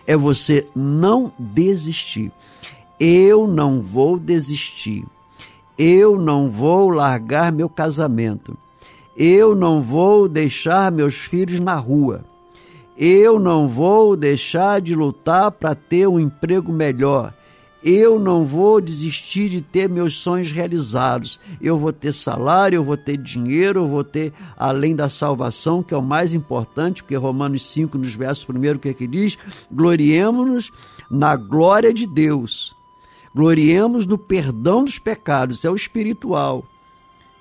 é 0.08 0.16
você 0.16 0.66
não 0.74 1.30
desistir. 1.38 2.32
Eu 2.98 3.46
não 3.46 3.82
vou 3.82 4.18
desistir. 4.18 5.04
Eu 5.76 6.18
não 6.18 6.50
vou 6.50 6.88
largar 6.88 7.52
meu 7.52 7.68
casamento. 7.68 8.56
Eu 9.14 9.54
não 9.54 9.82
vou 9.82 10.26
deixar 10.26 10.90
meus 10.90 11.16
filhos 11.16 11.60
na 11.60 11.74
rua. 11.74 12.24
Eu 12.96 13.38
não 13.38 13.68
vou 13.68 14.16
deixar 14.16 14.80
de 14.80 14.94
lutar 14.94 15.52
para 15.52 15.74
ter 15.74 16.08
um 16.08 16.18
emprego 16.18 16.72
melhor 16.72 17.34
eu 17.82 18.18
não 18.18 18.44
vou 18.44 18.80
desistir 18.80 19.48
de 19.48 19.60
ter 19.60 19.88
meus 19.88 20.14
sonhos 20.14 20.50
realizados. 20.50 21.38
Eu 21.60 21.78
vou 21.78 21.92
ter 21.92 22.12
salário, 22.12 22.76
eu 22.76 22.84
vou 22.84 22.96
ter 22.96 23.16
dinheiro, 23.16 23.80
eu 23.80 23.88
vou 23.88 24.02
ter, 24.02 24.32
além 24.56 24.96
da 24.96 25.08
salvação, 25.08 25.82
que 25.82 25.94
é 25.94 25.96
o 25.96 26.02
mais 26.02 26.34
importante, 26.34 27.02
porque 27.02 27.14
Romanos 27.14 27.64
5, 27.66 27.96
nos 27.96 28.14
versos 28.14 28.44
primeiro, 28.44 28.78
o 28.78 28.80
que 28.80 28.88
é 28.88 28.94
que 28.94 29.06
diz? 29.06 29.38
Gloriemos-nos 29.70 30.72
na 31.10 31.36
glória 31.36 31.94
de 31.94 32.06
Deus. 32.06 32.76
Gloriemos 33.34 34.06
no 34.06 34.18
perdão 34.18 34.84
dos 34.84 34.98
pecados, 34.98 35.64
é 35.64 35.70
o 35.70 35.76
espiritual. 35.76 36.64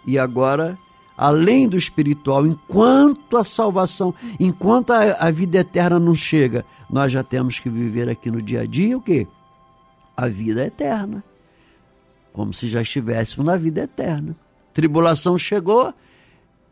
E 0.06 0.20
agora, 0.20 0.78
além 1.18 1.68
do 1.68 1.78
espiritual, 1.78 2.46
enquanto 2.46 3.38
a 3.38 3.44
salvação, 3.44 4.14
enquanto 4.40 4.92
a, 4.92 5.14
a 5.14 5.32
vida 5.32 5.58
eterna 5.58 6.00
não 6.00 6.14
chega, 6.14 6.64
nós 6.90 7.12
já 7.12 7.24
temos 7.24 7.60
que 7.60 7.70
viver 7.70 8.08
aqui 8.08 8.30
no 8.30 8.42
dia 8.42 8.62
a 8.62 8.66
dia 8.66 8.96
o 8.96 9.02
quê? 9.02 9.26
A 10.18 10.28
vida 10.28 10.65
eterna. 10.65 11.24
Como 12.34 12.51
se 12.51 12.68
já 12.68 12.82
estivéssemos 12.82 13.45
na 13.45 13.55
vida 13.55 13.82
eterna. 13.82 14.36
Tribulação 14.74 15.38
chegou, 15.38 15.93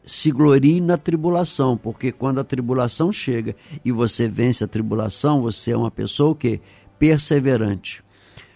se 0.05 0.31
glorie 0.31 0.81
na 0.81 0.97
tribulação, 0.97 1.77
porque 1.77 2.11
quando 2.11 2.39
a 2.39 2.43
tribulação 2.43 3.11
chega 3.11 3.55
e 3.83 3.91
você 3.91 4.27
vence 4.27 4.63
a 4.63 4.67
tribulação, 4.67 5.41
você 5.41 5.71
é 5.71 5.77
uma 5.77 5.91
pessoa 5.91 6.35
que 6.35 6.59
perseverante. 6.97 8.03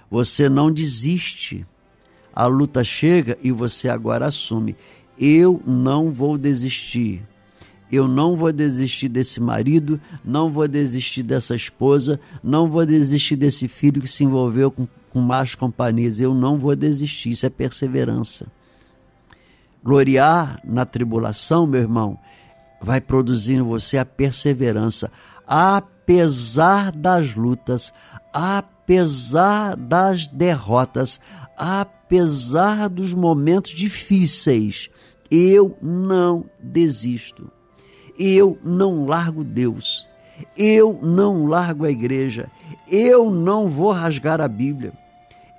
Você 0.10 0.50
não 0.50 0.72
desiste. 0.72 1.66
A 2.34 2.46
luta 2.48 2.84
chega 2.84 3.38
e 3.44 3.52
você 3.52 3.90
agora 3.90 4.26
assume. 4.26 4.76
Eu 5.18 5.62
não 5.66 6.12
vou 6.12 6.38
desistir 6.38 7.22
eu 7.92 8.08
não 8.08 8.36
vou 8.36 8.52
desistir 8.54 9.10
desse 9.10 9.40
marido, 9.40 10.00
não 10.24 10.52
vou 10.52 10.68
desistir 10.68 11.24
dessa 11.24 11.56
esposa, 11.56 12.20
não 12.44 12.70
vou 12.70 12.86
desistir 12.86 13.36
desse 13.36 13.68
filho 13.68 14.02
que 14.02 14.08
se 14.08 14.24
envolveu 14.24 14.70
com, 14.70 14.88
com 15.10 15.20
más 15.20 15.56
companhias. 15.56 16.20
Eu 16.20 16.34
não 16.34 16.60
vou 16.60 16.76
desistir, 16.76 17.32
isso 17.32 17.46
é 17.46 17.50
perseverança. 17.50 18.46
Gloriar 19.84 20.62
na 20.64 20.86
tribulação, 20.86 21.66
meu 21.66 21.82
irmão, 21.82 22.20
vai 22.80 23.02
produzir 23.02 23.56
em 23.56 23.62
você 23.62 23.98
a 23.98 24.06
perseverança, 24.06 25.12
apesar 25.48 26.92
das 26.92 27.34
lutas, 27.34 27.92
apesar 28.32 29.76
das 29.76 30.28
derrotas, 30.28 31.20
apesar 31.58 32.88
dos 32.88 33.16
momentos 33.16 33.72
difíceis. 33.72 34.90
Eu 35.32 35.78
não 35.82 36.46
desisto 36.62 37.52
eu 38.20 38.60
não 38.64 39.06
largo 39.06 39.44
Deus, 39.44 40.10
eu 40.58 41.00
não 41.02 41.48
largo 41.48 41.86
a 41.86 41.92
igreja, 41.92 42.52
eu 42.88 43.32
não 43.32 43.70
vou 43.70 43.92
rasgar 43.92 44.42
a 44.42 44.48
Bíblia, 44.48 44.92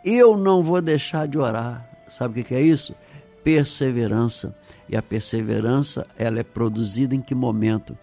eu 0.04 0.36
não 0.36 0.62
vou 0.62 0.82
deixar 0.82 1.26
de 1.26 1.38
orar. 1.38 1.88
Sabe 2.08 2.40
o 2.40 2.44
que 2.44 2.54
é 2.54 2.60
isso? 2.60 2.94
Perseverança. 3.42 4.54
E 4.88 4.96
a 4.96 5.02
perseverança, 5.02 6.06
ela 6.18 6.40
é 6.40 6.42
produzida 6.42 7.14
em 7.14 7.20
que 7.20 7.34
momento? 7.34 7.96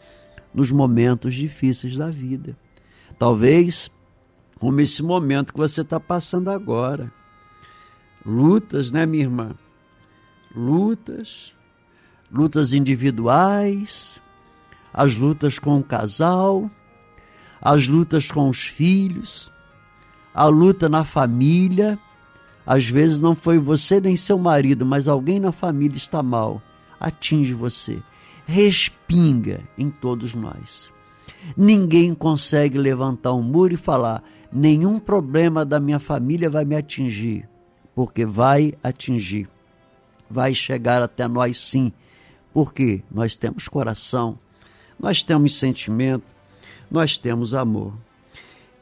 Nos 0.54 0.72
momentos 0.72 1.36
difíceis 1.36 1.96
da 1.96 2.10
vida. 2.10 2.58
Talvez 3.20 3.92
como 4.60 4.82
esse 4.82 5.04
momento 5.04 5.54
que 5.54 5.60
você 5.60 5.82
está 5.82 6.00
passando 6.00 6.50
agora. 6.50 7.12
Lutas, 8.26 8.92
né, 8.92 9.06
minha 9.06 9.24
irmã? 9.24 9.56
Lutas, 10.56 11.54
lutas 12.32 12.74
individuais, 12.74 14.22
as 14.94 15.18
lutas 15.18 15.60
com 15.60 15.80
o 15.80 15.84
casal, 15.84 16.70
as 17.62 17.88
lutas 17.88 18.32
com 18.32 18.50
os 18.50 18.64
filhos, 18.64 19.52
a 20.34 20.46
luta 20.46 20.88
na 20.88 21.04
família. 21.04 22.00
Às 22.66 22.88
vezes 22.88 23.22
não 23.22 23.34
foi 23.36 23.60
você 23.60 24.00
nem 24.00 24.16
seu 24.16 24.38
marido, 24.38 24.86
mas 24.86 25.08
alguém 25.08 25.40
na 25.40 25.52
família 25.52 25.98
está 25.98 26.22
mal, 26.22 26.62
atinge 27.00 27.54
você, 27.54 28.02
respinga 28.46 29.62
em 29.78 29.90
todos 29.90 30.34
nós. 30.34 30.92
Ninguém 31.56 32.14
consegue 32.14 32.78
levantar 32.78 33.34
um 33.34 33.42
muro 33.42 33.74
e 33.74 33.78
falar: 33.78 34.22
nenhum 34.52 35.00
problema 35.00 35.64
da 35.64 35.80
minha 35.80 36.00
família 36.00 36.50
vai 36.50 36.66
me 36.66 36.76
atingir, 36.76 37.48
porque 37.96 38.26
vai 38.26 38.74
atingir, 38.84 39.50
vai 40.30 40.54
chegar 40.54 41.02
até 41.02 41.28
nós 41.28 41.58
sim, 41.58 41.92
porque 42.54 43.02
nós 43.10 43.38
temos 43.38 43.68
coração, 43.68 44.38
nós 45.00 45.24
temos 45.24 45.56
sentimento, 45.56 46.26
nós 46.90 47.18
temos 47.18 47.54
amor. 47.54 47.94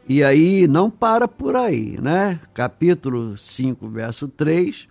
E 0.07 0.23
aí 0.23 0.67
não 0.67 0.89
para 0.89 1.27
por 1.27 1.55
aí, 1.55 1.97
né? 1.99 2.39
Capítulo 2.53 3.37
5, 3.37 3.89
verso 3.89 4.27
3. 4.27 4.87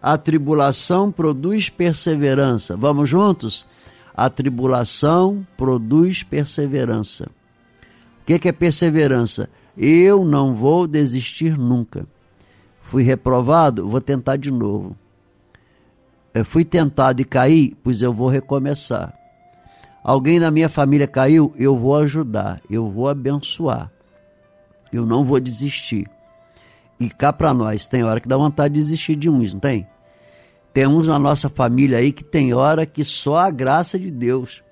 A 0.00 0.16
tribulação 0.16 1.10
produz 1.10 1.68
perseverança. 1.68 2.76
Vamos 2.76 3.08
juntos? 3.08 3.66
A 4.16 4.30
tribulação 4.30 5.46
produz 5.56 6.22
perseverança. 6.22 7.28
O 8.22 8.24
que, 8.24 8.48
é 8.48 8.52
perseverança? 8.52 9.50
Eu 9.76 10.24
não 10.24 10.54
vou 10.54 10.86
desistir 10.86 11.58
nunca. 11.58 12.06
Fui 12.80 13.02
reprovado, 13.02 13.88
vou 13.88 14.00
tentar 14.00 14.36
de 14.36 14.50
novo. 14.50 14.96
Eu 16.32 16.44
fui 16.44 16.64
tentado 16.64 17.20
e 17.20 17.24
caí, 17.24 17.76
pois 17.82 18.00
eu 18.00 18.12
vou 18.12 18.28
recomeçar. 18.28 19.12
Alguém 20.06 20.38
na 20.38 20.52
minha 20.52 20.68
família 20.68 21.08
caiu, 21.08 21.52
eu 21.58 21.76
vou 21.76 21.96
ajudar, 21.96 22.60
eu 22.70 22.88
vou 22.88 23.08
abençoar. 23.08 23.90
Eu 24.92 25.04
não 25.04 25.24
vou 25.24 25.40
desistir. 25.40 26.08
E 27.00 27.10
cá 27.10 27.32
para 27.32 27.52
nós, 27.52 27.88
tem 27.88 28.04
hora 28.04 28.20
que 28.20 28.28
dá 28.28 28.36
vontade 28.36 28.74
de 28.74 28.80
desistir 28.80 29.16
de 29.16 29.28
uns, 29.28 29.52
não 29.52 29.58
tem? 29.58 29.84
Tem 30.72 30.86
uns 30.86 31.08
na 31.08 31.18
nossa 31.18 31.48
família 31.48 31.98
aí 31.98 32.12
que 32.12 32.22
tem 32.22 32.54
hora 32.54 32.86
que 32.86 33.02
só 33.02 33.38
a 33.38 33.50
graça 33.50 33.98
de 33.98 34.08
Deus. 34.08 34.62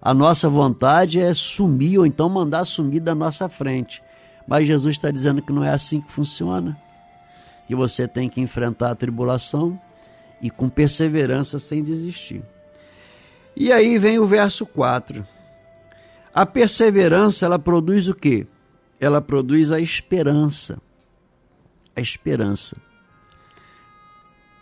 A 0.00 0.12
nossa 0.12 0.48
vontade 0.48 1.20
é 1.20 1.32
sumir 1.32 2.00
ou 2.00 2.04
então 2.04 2.28
mandar 2.28 2.64
sumir 2.64 2.98
da 2.98 3.14
nossa 3.14 3.48
frente. 3.48 4.02
Mas 4.48 4.66
Jesus 4.66 4.96
está 4.96 5.12
dizendo 5.12 5.40
que 5.42 5.52
não 5.52 5.62
é 5.62 5.70
assim 5.70 6.00
que 6.00 6.10
funciona. 6.10 6.76
Que 7.68 7.76
você 7.76 8.08
tem 8.08 8.28
que 8.28 8.40
enfrentar 8.40 8.90
a 8.90 8.96
tribulação 8.96 9.80
e 10.40 10.50
com 10.50 10.68
perseverança 10.68 11.60
sem 11.60 11.84
desistir. 11.84 12.42
E 13.54 13.72
aí 13.72 13.98
vem 13.98 14.18
o 14.18 14.26
verso 14.26 14.64
4. 14.66 15.26
A 16.34 16.46
perseverança, 16.46 17.44
ela 17.44 17.58
produz 17.58 18.08
o 18.08 18.14
quê? 18.14 18.46
Ela 18.98 19.20
produz 19.20 19.70
a 19.70 19.80
esperança. 19.80 20.78
A 21.94 22.00
esperança. 22.00 22.76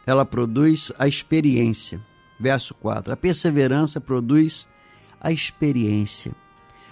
Ela 0.07 0.25
produz 0.25 0.91
a 0.99 1.07
experiência. 1.07 2.01
Verso 2.39 2.75
4. 2.75 3.13
A 3.13 3.17
perseverança 3.17 4.01
produz 4.01 4.67
a 5.21 5.31
experiência. 5.31 6.33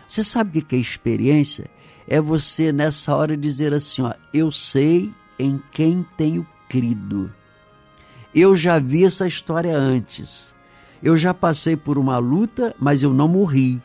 Você 0.07 0.23
sabe 0.23 0.61
o 0.61 0.65
que 0.65 0.77
é 0.77 0.79
experiência? 0.79 1.67
É 2.07 2.21
você 2.21 2.73
nessa 2.73 3.15
hora 3.17 3.37
dizer 3.37 3.75
assim: 3.75 4.03
ó, 4.03 4.15
eu 4.33 4.53
sei 4.53 5.13
em 5.39 5.61
quem 5.73 6.07
tenho 6.17 6.47
crido. 6.69 7.33
Eu 8.35 8.55
já 8.55 8.79
vi 8.79 9.05
essa 9.05 9.27
história 9.27 9.77
antes. 9.77 10.55
Eu 11.03 11.17
já 11.17 11.33
passei 11.33 11.77
por 11.77 11.99
uma 11.99 12.19
luta, 12.19 12.75
mas 12.79 13.03
eu 13.03 13.13
não 13.13 13.29
morri. 13.29 13.81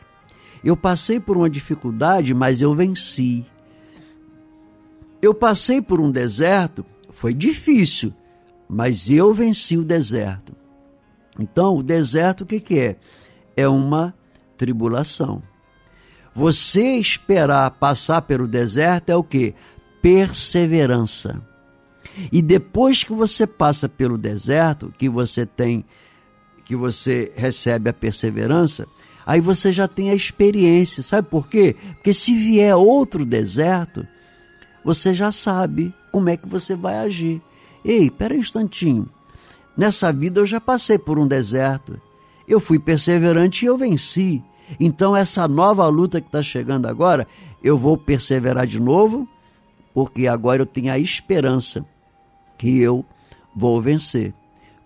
Eu 0.62 0.76
passei 0.76 1.20
por 1.20 1.36
uma 1.36 1.48
dificuldade, 1.48 2.34
mas 2.34 2.60
eu 2.60 2.74
venci. 2.74 3.46
Eu 5.20 5.34
passei 5.34 5.80
por 5.80 6.00
um 6.00 6.10
deserto, 6.10 6.84
foi 7.10 7.32
difícil, 7.32 8.12
mas 8.68 9.08
eu 9.08 9.32
venci 9.32 9.76
o 9.76 9.84
deserto. 9.84 10.54
Então, 11.38 11.76
o 11.76 11.82
deserto 11.82 12.42
o 12.42 12.46
que, 12.46 12.60
que 12.60 12.78
é? 12.78 12.96
É 13.56 13.68
uma 13.68 14.14
tribulação. 14.56 15.42
Você 16.34 16.96
esperar 16.96 17.70
passar 17.72 18.22
pelo 18.22 18.46
deserto 18.46 19.10
é 19.10 19.16
o 19.16 19.22
que? 19.22 19.54
Perseverança. 20.02 21.40
E 22.30 22.42
depois 22.42 23.04
que 23.04 23.12
você 23.12 23.46
passa 23.46 23.88
pelo 23.88 24.18
deserto, 24.18 24.92
que 24.96 25.08
você 25.08 25.46
tem, 25.46 25.84
que 26.64 26.74
você 26.74 27.32
recebe 27.36 27.90
a 27.90 27.92
perseverança, 27.92 28.86
aí 29.26 29.40
você 29.40 29.72
já 29.72 29.86
tem 29.86 30.10
a 30.10 30.14
experiência. 30.14 31.02
Sabe 31.02 31.28
por 31.28 31.48
quê? 31.48 31.76
Porque 31.94 32.14
se 32.14 32.34
vier 32.34 32.74
outro 32.74 33.24
deserto, 33.24 34.06
você 34.84 35.14
já 35.14 35.30
sabe 35.32 35.94
como 36.12 36.28
é 36.28 36.36
que 36.36 36.48
você 36.48 36.74
vai 36.74 36.98
agir. 36.98 37.42
Ei, 37.84 38.10
pera 38.10 38.34
um 38.34 38.38
instantinho. 38.38 39.08
Nessa 39.76 40.12
vida 40.12 40.40
eu 40.40 40.46
já 40.46 40.60
passei 40.60 40.98
por 40.98 41.18
um 41.18 41.26
deserto. 41.26 42.00
Eu 42.46 42.60
fui 42.60 42.78
perseverante 42.78 43.64
e 43.64 43.68
eu 43.68 43.76
venci. 43.76 44.42
Então, 44.78 45.14
essa 45.14 45.46
nova 45.46 45.86
luta 45.88 46.20
que 46.20 46.28
está 46.28 46.42
chegando 46.42 46.86
agora, 46.86 47.26
eu 47.62 47.76
vou 47.76 47.98
perseverar 47.98 48.66
de 48.66 48.80
novo, 48.80 49.28
porque 49.92 50.26
agora 50.26 50.62
eu 50.62 50.66
tenho 50.66 50.92
a 50.92 50.98
esperança 50.98 51.84
que 52.56 52.78
eu 52.78 53.04
vou 53.54 53.80
vencer. 53.80 54.32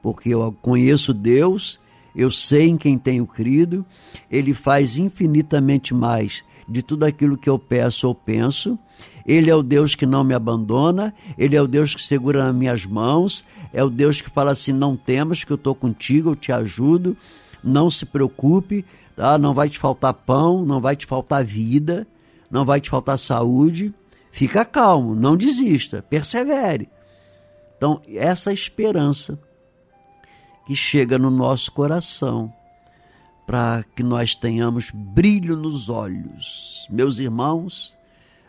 Porque 0.02 0.30
eu 0.30 0.54
conheço 0.62 1.12
Deus, 1.12 1.80
eu 2.14 2.30
sei 2.30 2.68
em 2.68 2.76
quem 2.76 2.98
tenho 2.98 3.26
crido, 3.26 3.84
Ele 4.30 4.54
faz 4.54 4.98
infinitamente 4.98 5.94
mais 5.94 6.42
de 6.68 6.82
tudo 6.82 7.04
aquilo 7.04 7.38
que 7.38 7.48
eu 7.48 7.58
peço 7.58 8.08
ou 8.08 8.14
penso. 8.14 8.78
Ele 9.26 9.50
é 9.50 9.54
o 9.54 9.62
Deus 9.62 9.94
que 9.94 10.06
não 10.06 10.24
me 10.24 10.34
abandona, 10.34 11.14
Ele 11.36 11.54
é 11.54 11.62
o 11.62 11.66
Deus 11.66 11.94
que 11.94 12.02
segura 12.02 12.44
nas 12.44 12.54
minhas 12.54 12.86
mãos, 12.86 13.44
é 13.72 13.84
o 13.84 13.90
Deus 13.90 14.20
que 14.20 14.30
fala 14.30 14.52
assim: 14.52 14.72
não 14.72 14.96
temas, 14.96 15.44
que 15.44 15.52
eu 15.52 15.56
estou 15.56 15.74
contigo, 15.74 16.30
eu 16.30 16.36
te 16.36 16.50
ajudo, 16.50 17.16
não 17.62 17.90
se 17.90 18.06
preocupe, 18.06 18.84
tá? 19.14 19.36
não 19.36 19.54
vai 19.54 19.68
te 19.68 19.78
faltar 19.78 20.14
pão, 20.14 20.64
não 20.64 20.80
vai 20.80 20.96
te 20.96 21.06
faltar 21.06 21.44
vida, 21.44 22.06
não 22.50 22.64
vai 22.64 22.80
te 22.80 22.90
faltar 22.90 23.18
saúde. 23.18 23.92
Fica 24.32 24.64
calmo, 24.64 25.14
não 25.14 25.36
desista, 25.36 26.02
persevere. 26.02 26.88
Então, 27.76 28.00
essa 28.08 28.52
esperança 28.52 29.38
que 30.68 30.76
chega 30.76 31.18
no 31.18 31.30
nosso 31.30 31.72
coração, 31.72 32.52
para 33.46 33.82
que 33.96 34.02
nós 34.02 34.36
tenhamos 34.36 34.90
brilho 34.90 35.56
nos 35.56 35.88
olhos. 35.88 36.86
Meus 36.90 37.18
irmãos, 37.18 37.96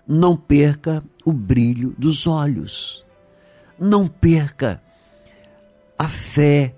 não 0.05 0.36
perca 0.36 1.01
o 1.24 1.32
brilho 1.32 1.95
dos 1.97 2.28
olhos. 2.28 3.05
Não 3.80 4.05
perca 4.05 4.84
a 5.97 6.09
fé, 6.09 6.76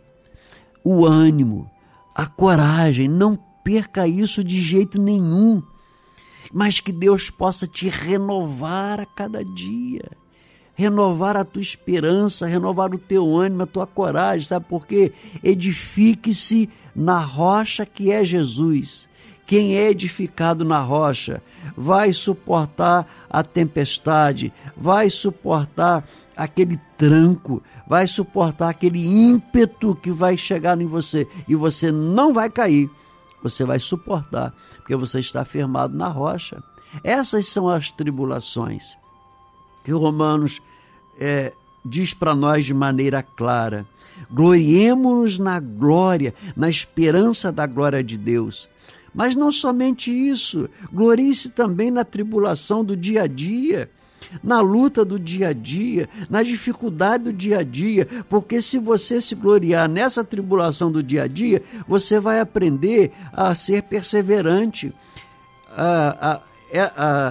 o 0.83 1.07
ânimo, 1.07 1.67
a 2.13 2.27
coragem. 2.27 3.07
Não 3.07 3.35
perca 3.63 4.07
isso 4.07 4.43
de 4.43 4.61
jeito 4.61 5.01
nenhum. 5.01 5.63
Mas 6.53 6.79
que 6.79 6.91
Deus 6.91 7.31
possa 7.31 7.65
te 7.65 7.89
renovar 7.89 8.99
a 8.99 9.07
cada 9.07 9.43
dia 9.43 10.20
renovar 10.75 11.37
a 11.37 11.43
tua 11.43 11.61
esperança, 11.61 12.47
renovar 12.47 12.93
o 12.93 12.97
teu 12.97 13.37
ânimo, 13.37 13.63
a 13.63 13.67
tua 13.67 13.85
coragem, 13.85 14.47
sabe 14.47 14.65
por 14.67 14.85
quê? 14.85 15.11
Edifique-se 15.43 16.69
na 16.95 17.19
rocha 17.19 17.85
que 17.85 18.11
é 18.11 18.23
Jesus. 18.23 19.09
Quem 19.45 19.75
é 19.75 19.89
edificado 19.89 20.63
na 20.63 20.79
rocha 20.79 21.41
vai 21.75 22.13
suportar 22.13 23.05
a 23.29 23.43
tempestade, 23.43 24.53
vai 24.77 25.09
suportar 25.09 26.07
aquele 26.37 26.79
tranco, 26.97 27.61
vai 27.85 28.07
suportar 28.07 28.69
aquele 28.69 29.05
ímpeto 29.05 29.93
que 29.93 30.09
vai 30.09 30.37
chegar 30.37 30.79
em 30.79 30.85
você 30.85 31.27
e 31.49 31.55
você 31.55 31.91
não 31.91 32.33
vai 32.33 32.49
cair. 32.49 32.89
Você 33.43 33.65
vai 33.65 33.79
suportar, 33.79 34.53
porque 34.77 34.95
você 34.95 35.19
está 35.19 35.43
firmado 35.43 35.97
na 35.97 36.07
rocha. 36.07 36.63
Essas 37.03 37.47
são 37.47 37.67
as 37.67 37.91
tribulações 37.91 38.95
que 39.83 39.91
Romanos 39.91 40.61
é, 41.19 41.53
diz 41.83 42.13
para 42.13 42.35
nós 42.35 42.65
de 42.65 42.73
maneira 42.73 43.23
clara: 43.23 43.85
gloriemos-nos 44.29 45.37
na 45.37 45.59
glória, 45.59 46.33
na 46.55 46.69
esperança 46.69 47.51
da 47.51 47.65
glória 47.65 48.03
de 48.03 48.17
Deus. 48.17 48.69
Mas 49.13 49.35
não 49.35 49.51
somente 49.51 50.09
isso, 50.09 50.69
glorie-se 50.91 51.49
também 51.49 51.91
na 51.91 52.05
tribulação 52.05 52.83
do 52.83 52.95
dia 52.95 53.23
a 53.23 53.27
dia, 53.27 53.89
na 54.41 54.61
luta 54.61 55.03
do 55.03 55.19
dia 55.19 55.49
a 55.49 55.53
dia, 55.53 56.07
na 56.29 56.41
dificuldade 56.41 57.25
do 57.25 57.33
dia 57.33 57.59
a 57.59 57.63
dia, 57.63 58.07
porque 58.29 58.61
se 58.61 58.77
você 58.77 59.19
se 59.19 59.35
gloriar 59.35 59.89
nessa 59.89 60.23
tribulação 60.23 60.89
do 60.89 61.03
dia 61.03 61.23
a 61.23 61.27
dia, 61.27 61.61
você 61.85 62.21
vai 62.21 62.39
aprender 62.39 63.11
a 63.33 63.53
ser 63.53 63.83
perseverante, 63.83 64.93
a, 65.75 66.31
a, 66.33 66.41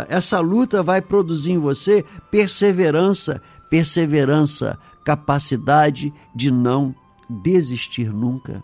essa 0.09 0.41
luta 0.41 0.83
vai 0.83 1.01
produzir 1.01 1.53
em 1.53 1.59
você 1.59 2.05
perseverança, 2.31 3.41
perseverança, 3.71 4.79
capacidade 5.05 6.13
de 6.35 6.51
não 6.51 6.95
desistir 7.29 8.13
nunca. 8.13 8.63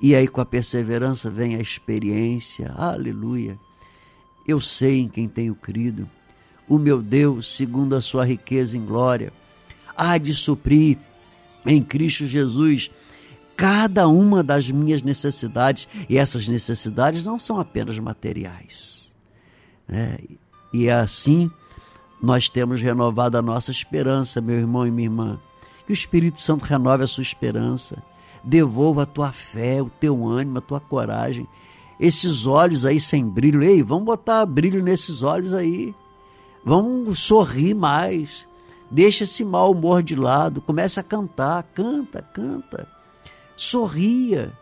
E 0.00 0.14
aí, 0.14 0.26
com 0.26 0.40
a 0.40 0.46
perseverança, 0.46 1.30
vem 1.30 1.54
a 1.56 1.60
experiência. 1.60 2.72
Aleluia. 2.76 3.58
Eu 4.46 4.60
sei 4.60 5.00
em 5.00 5.08
quem 5.08 5.28
tenho 5.28 5.54
crido. 5.54 6.08
O 6.66 6.78
meu 6.78 7.02
Deus, 7.02 7.54
segundo 7.54 7.94
a 7.94 8.00
sua 8.00 8.24
riqueza 8.24 8.78
em 8.78 8.84
glória, 8.84 9.32
há 9.96 10.16
de 10.16 10.32
suprir 10.32 10.98
em 11.66 11.82
Cristo 11.82 12.26
Jesus 12.26 12.90
cada 13.56 14.08
uma 14.08 14.42
das 14.42 14.70
minhas 14.70 15.02
necessidades. 15.02 15.86
E 16.08 16.16
essas 16.16 16.48
necessidades 16.48 17.22
não 17.22 17.38
são 17.38 17.60
apenas 17.60 17.98
materiais. 17.98 19.09
Né? 19.90 20.18
E 20.72 20.88
assim 20.88 21.50
nós 22.22 22.48
temos 22.48 22.80
renovado 22.80 23.36
a 23.36 23.42
nossa 23.42 23.70
esperança, 23.70 24.40
meu 24.40 24.56
irmão 24.56 24.86
e 24.86 24.90
minha 24.90 25.06
irmã. 25.06 25.40
Que 25.86 25.92
o 25.92 25.94
Espírito 25.94 26.38
Santo 26.38 26.64
renove 26.64 27.02
a 27.02 27.06
sua 27.06 27.22
esperança, 27.22 28.02
devolva 28.44 29.02
a 29.02 29.06
tua 29.06 29.32
fé, 29.32 29.82
o 29.82 29.90
teu 29.90 30.26
ânimo, 30.26 30.58
a 30.58 30.60
tua 30.60 30.80
coragem. 30.80 31.48
Esses 31.98 32.46
olhos 32.46 32.84
aí 32.84 33.00
sem 33.00 33.26
brilho, 33.26 33.62
ei, 33.62 33.82
vamos 33.82 34.04
botar 34.04 34.46
brilho 34.46 34.82
nesses 34.82 35.22
olhos 35.22 35.52
aí. 35.52 35.94
Vamos 36.64 37.18
sorrir 37.18 37.74
mais. 37.74 38.46
Deixa 38.90 39.24
esse 39.24 39.44
mau 39.44 39.72
humor 39.72 40.02
de 40.02 40.14
lado, 40.14 40.60
comece 40.60 41.00
a 41.00 41.02
cantar, 41.02 41.62
canta, 41.74 42.22
canta. 42.22 42.88
Sorria, 43.56 44.52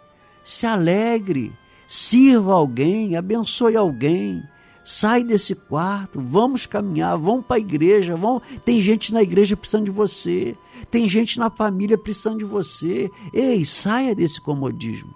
se 0.45 0.67
alegre, 0.67 1.53
sirva 1.87 2.53
alguém, 2.55 3.17
abençoe 3.17 3.77
alguém. 3.77 4.43
Sai 4.91 5.23
desse 5.23 5.55
quarto, 5.55 6.19
vamos 6.19 6.65
caminhar, 6.65 7.19
vamos 7.19 7.45
para 7.45 7.57
a 7.57 7.61
igreja, 7.61 8.17
vamos... 8.17 8.43
tem 8.65 8.81
gente 8.81 9.13
na 9.13 9.23
igreja 9.23 9.55
precisando 9.55 9.85
de 9.85 9.91
você, 9.91 10.57
tem 10.91 11.07
gente 11.07 11.39
na 11.39 11.51
família 11.51 11.99
precisando 11.99 12.39
de 12.39 12.47
você. 12.47 13.11
Ei, 13.31 13.67
saia 13.67 14.15
desse 14.15 14.41
comodismo. 14.41 15.13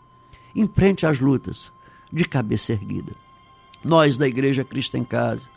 Enfrente 0.55 1.07
as 1.07 1.21
lutas 1.21 1.73
de 2.13 2.23
cabeça 2.27 2.73
erguida. 2.73 3.13
Nós 3.83 4.19
da 4.19 4.29
Igreja 4.29 4.63
Cristo 4.63 4.99
em 4.99 5.05
Casa, 5.05 5.49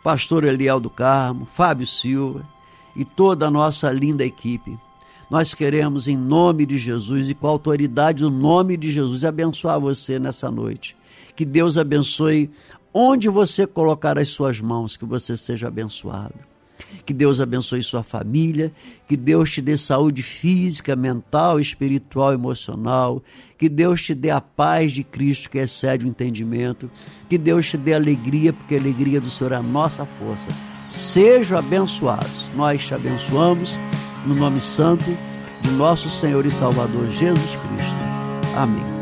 pastor 0.00 0.44
Eliel 0.44 0.78
do 0.78 0.88
Carmo, 0.88 1.44
Fábio 1.44 1.88
Silva 1.88 2.48
e 2.94 3.04
toda 3.04 3.48
a 3.48 3.50
nossa 3.50 3.90
linda 3.90 4.24
equipe, 4.24 4.78
nós 5.28 5.54
queremos, 5.54 6.06
em 6.06 6.16
nome 6.16 6.66
de 6.66 6.78
Jesus 6.78 7.28
e 7.28 7.34
com 7.34 7.48
a 7.48 7.50
autoridade 7.50 8.22
do 8.22 8.30
nome 8.30 8.76
de 8.76 8.92
Jesus, 8.92 9.24
abençoar 9.24 9.80
você 9.80 10.20
nessa 10.20 10.52
noite. 10.52 10.96
Que 11.34 11.44
Deus 11.44 11.76
abençoe 11.76 12.48
onde 12.98 13.28
você 13.28 13.66
colocar 13.66 14.18
as 14.18 14.30
suas 14.30 14.58
mãos, 14.58 14.96
que 14.96 15.04
você 15.04 15.36
seja 15.36 15.68
abençoado. 15.68 16.32
Que 17.04 17.12
Deus 17.12 17.42
abençoe 17.42 17.82
sua 17.82 18.02
família, 18.02 18.72
que 19.06 19.18
Deus 19.18 19.50
te 19.50 19.60
dê 19.60 19.76
saúde 19.76 20.22
física, 20.22 20.96
mental, 20.96 21.60
espiritual, 21.60 22.32
emocional, 22.32 23.22
que 23.58 23.68
Deus 23.68 24.02
te 24.02 24.14
dê 24.14 24.30
a 24.30 24.40
paz 24.40 24.92
de 24.92 25.04
Cristo 25.04 25.50
que 25.50 25.58
excede 25.58 26.06
o 26.06 26.08
entendimento, 26.08 26.90
que 27.28 27.36
Deus 27.36 27.68
te 27.68 27.76
dê 27.76 27.92
alegria, 27.92 28.54
porque 28.54 28.76
a 28.76 28.78
alegria 28.78 29.20
do 29.20 29.28
Senhor 29.28 29.52
é 29.52 29.56
a 29.56 29.62
nossa 29.62 30.06
força. 30.18 30.48
Sejam 30.88 31.58
abençoados. 31.58 32.50
Nós 32.56 32.86
te 32.86 32.94
abençoamos 32.94 33.78
no 34.24 34.34
nome 34.34 34.58
santo 34.58 35.04
de 35.60 35.70
nosso 35.72 36.08
Senhor 36.08 36.46
e 36.46 36.50
Salvador 36.50 37.10
Jesus 37.10 37.56
Cristo. 37.56 38.56
Amém. 38.56 38.95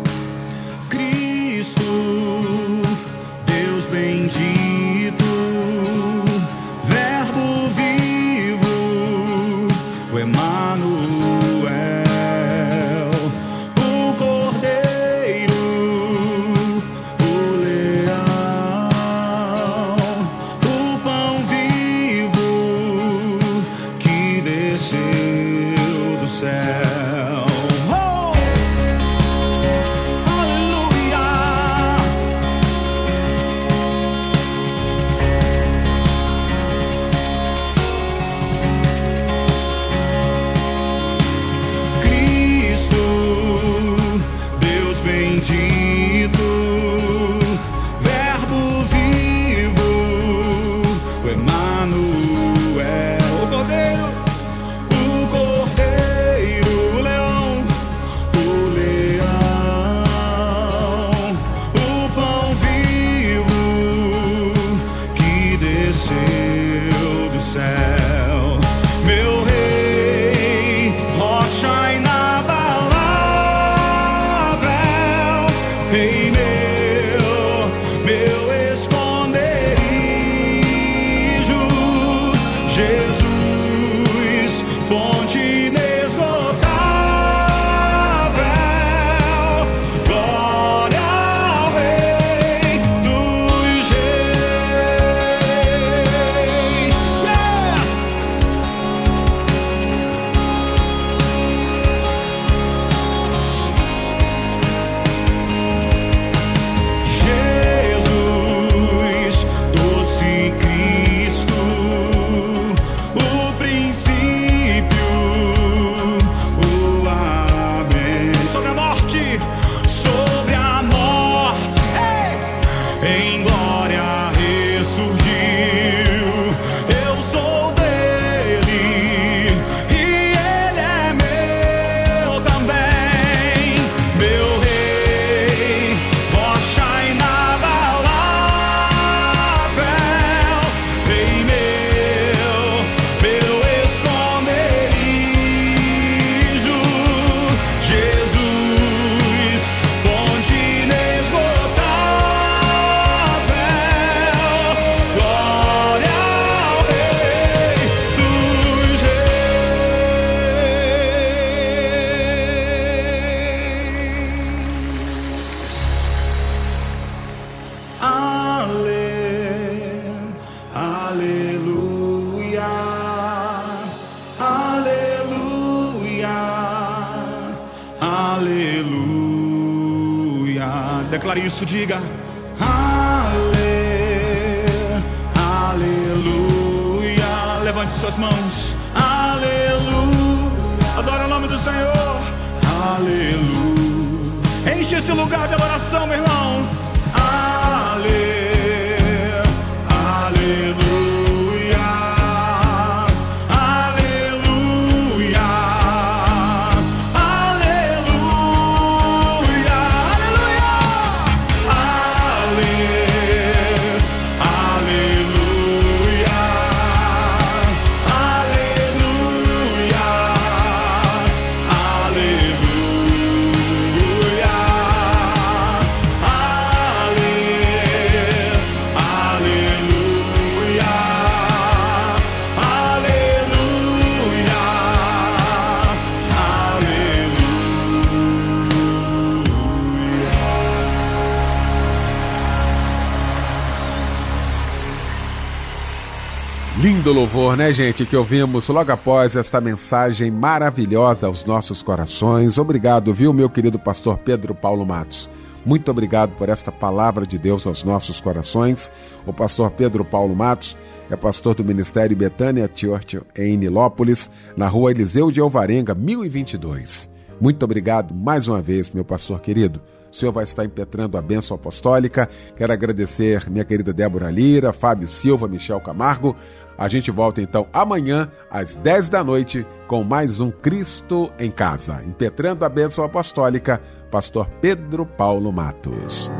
Lindo 247.04 247.20
louvor, 247.20 247.54
né, 247.54 247.70
gente, 247.70 248.06
que 248.06 248.16
ouvimos 248.16 248.66
logo 248.68 248.90
após 248.90 249.36
esta 249.36 249.60
mensagem 249.60 250.30
maravilhosa 250.30 251.26
aos 251.26 251.44
nossos 251.44 251.82
corações. 251.82 252.56
Obrigado, 252.56 253.12
viu, 253.12 253.30
meu 253.30 253.50
querido 253.50 253.78
pastor 253.78 254.16
Pedro 254.16 254.54
Paulo 254.54 254.86
Matos. 254.86 255.28
Muito 255.66 255.90
obrigado 255.90 256.30
por 256.38 256.48
esta 256.48 256.72
palavra 256.72 257.26
de 257.26 257.38
Deus 257.38 257.66
aos 257.66 257.84
nossos 257.84 258.22
corações. 258.22 258.90
O 259.26 259.34
pastor 259.34 259.70
Pedro 259.72 260.02
Paulo 260.02 260.34
Matos 260.34 260.78
é 261.10 261.14
pastor 261.14 261.54
do 261.54 261.62
Ministério 261.62 262.16
Betânia 262.16 262.70
Church 262.74 263.20
em 263.36 263.54
Nilópolis, 263.58 264.30
na 264.56 264.66
rua 264.66 264.90
Eliseu 264.90 265.30
de 265.30 265.42
Alvarenga, 265.42 265.94
1022. 265.94 267.10
Muito 267.38 267.62
obrigado 267.64 268.14
mais 268.14 268.48
uma 268.48 268.62
vez, 268.62 268.88
meu 268.88 269.04
pastor 269.04 269.42
querido. 269.42 269.78
O 270.14 270.16
senhor 270.16 270.30
vai 270.30 270.44
estar 270.44 270.64
impetrando 270.64 271.18
a 271.18 271.20
bênção 271.20 271.56
apostólica. 271.56 272.28
Quero 272.56 272.72
agradecer 272.72 273.50
minha 273.50 273.64
querida 273.64 273.92
Débora 273.92 274.30
Lira, 274.30 274.72
Fábio 274.72 275.08
Silva, 275.08 275.48
Michel 275.48 275.80
Camargo. 275.80 276.36
A 276.78 276.86
gente 276.86 277.10
volta 277.10 277.42
então 277.42 277.66
amanhã, 277.72 278.30
às 278.48 278.76
10 278.76 279.08
da 279.08 279.24
noite, 279.24 279.66
com 279.88 280.04
mais 280.04 280.40
um 280.40 280.52
Cristo 280.52 281.32
em 281.36 281.50
Casa. 281.50 282.00
Impetrando 282.06 282.64
a 282.64 282.68
bênção 282.68 283.04
apostólica, 283.04 283.82
pastor 284.08 284.48
Pedro 284.60 285.04
Paulo 285.04 285.52
Matos. 285.52 286.30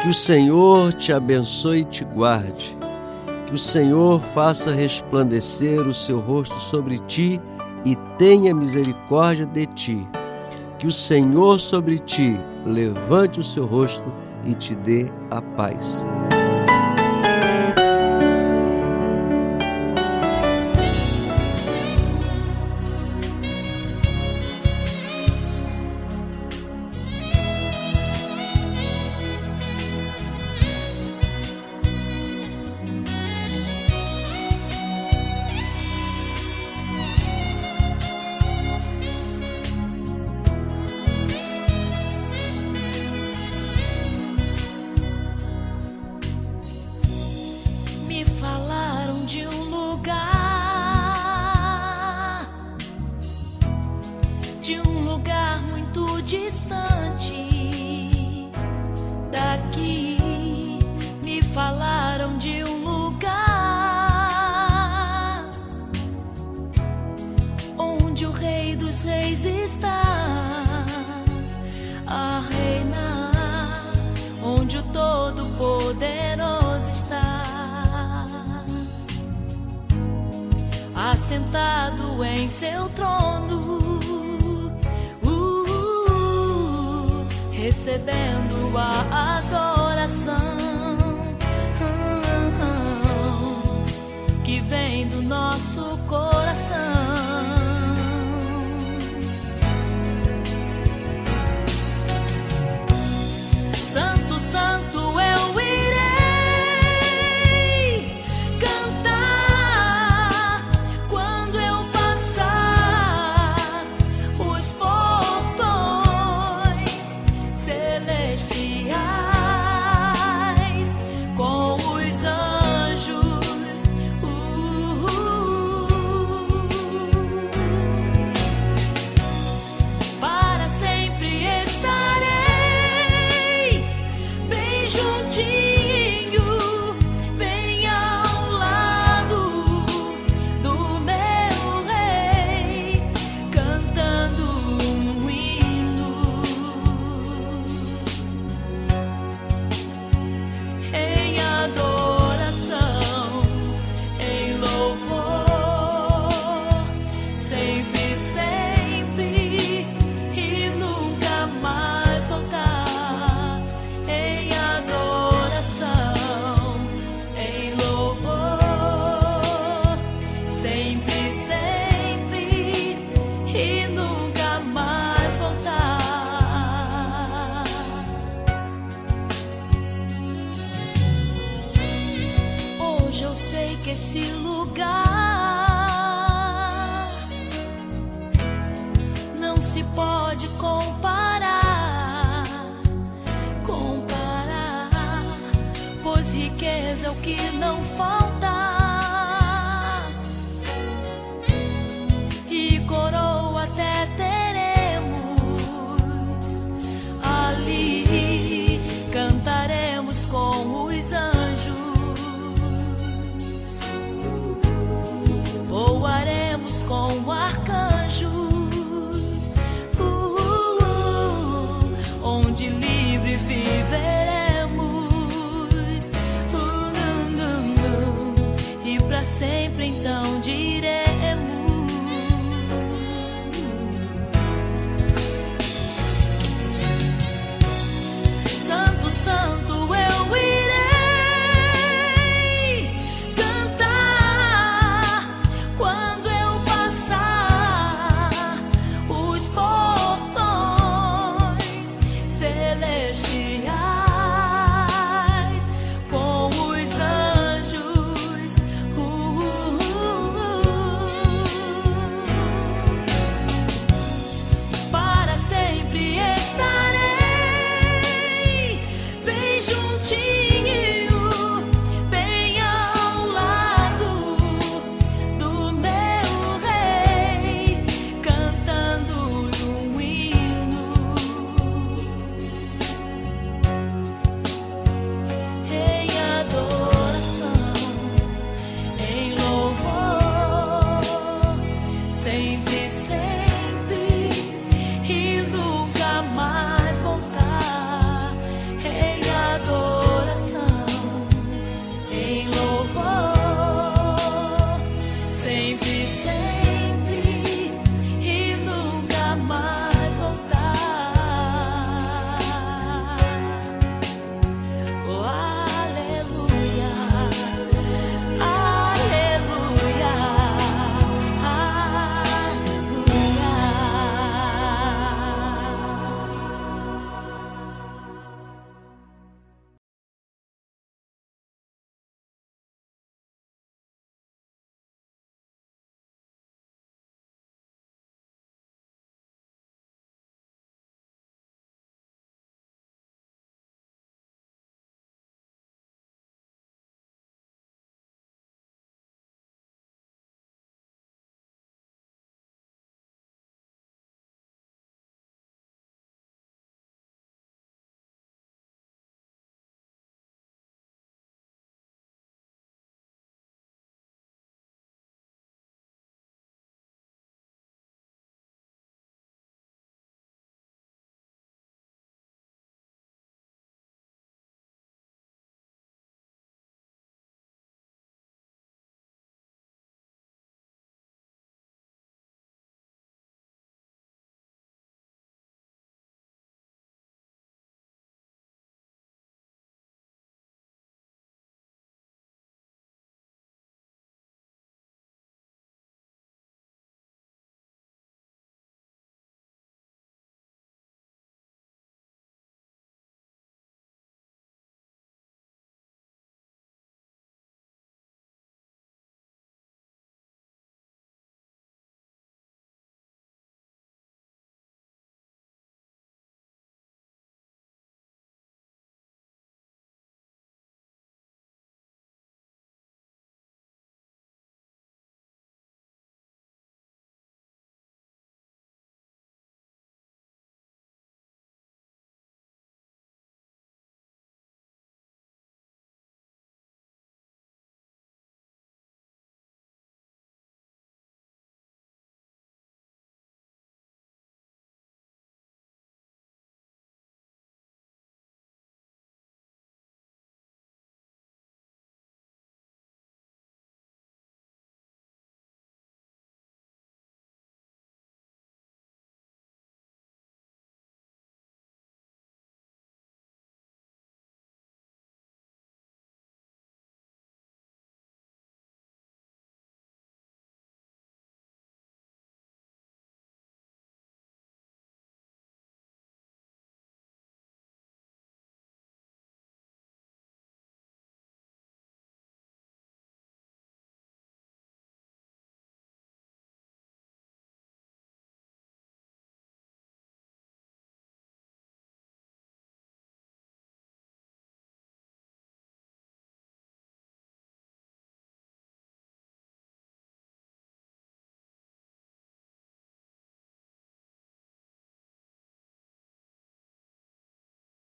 Que 0.00 0.08
o 0.08 0.14
Senhor 0.14 0.92
te 0.92 1.12
abençoe 1.12 1.80
e 1.80 1.84
te 1.84 2.04
guarde. 2.04 2.78
Que 3.48 3.54
o 3.56 3.58
Senhor 3.58 4.22
faça 4.22 4.72
resplandecer 4.72 5.80
o 5.80 5.92
seu 5.92 6.20
rosto 6.20 6.60
sobre 6.60 7.00
ti 7.00 7.40
e 7.84 7.96
tenha 8.18 8.54
misericórdia 8.54 9.46
de 9.46 9.66
ti. 9.66 10.08
Que 10.78 10.86
o 10.86 10.92
Senhor 10.92 11.58
sobre 11.58 11.98
ti 11.98 12.38
levante 12.64 13.40
o 13.40 13.44
seu 13.44 13.66
rosto 13.66 14.12
e 14.44 14.54
te 14.54 14.74
dê 14.74 15.10
a 15.30 15.40
paz. 15.40 16.04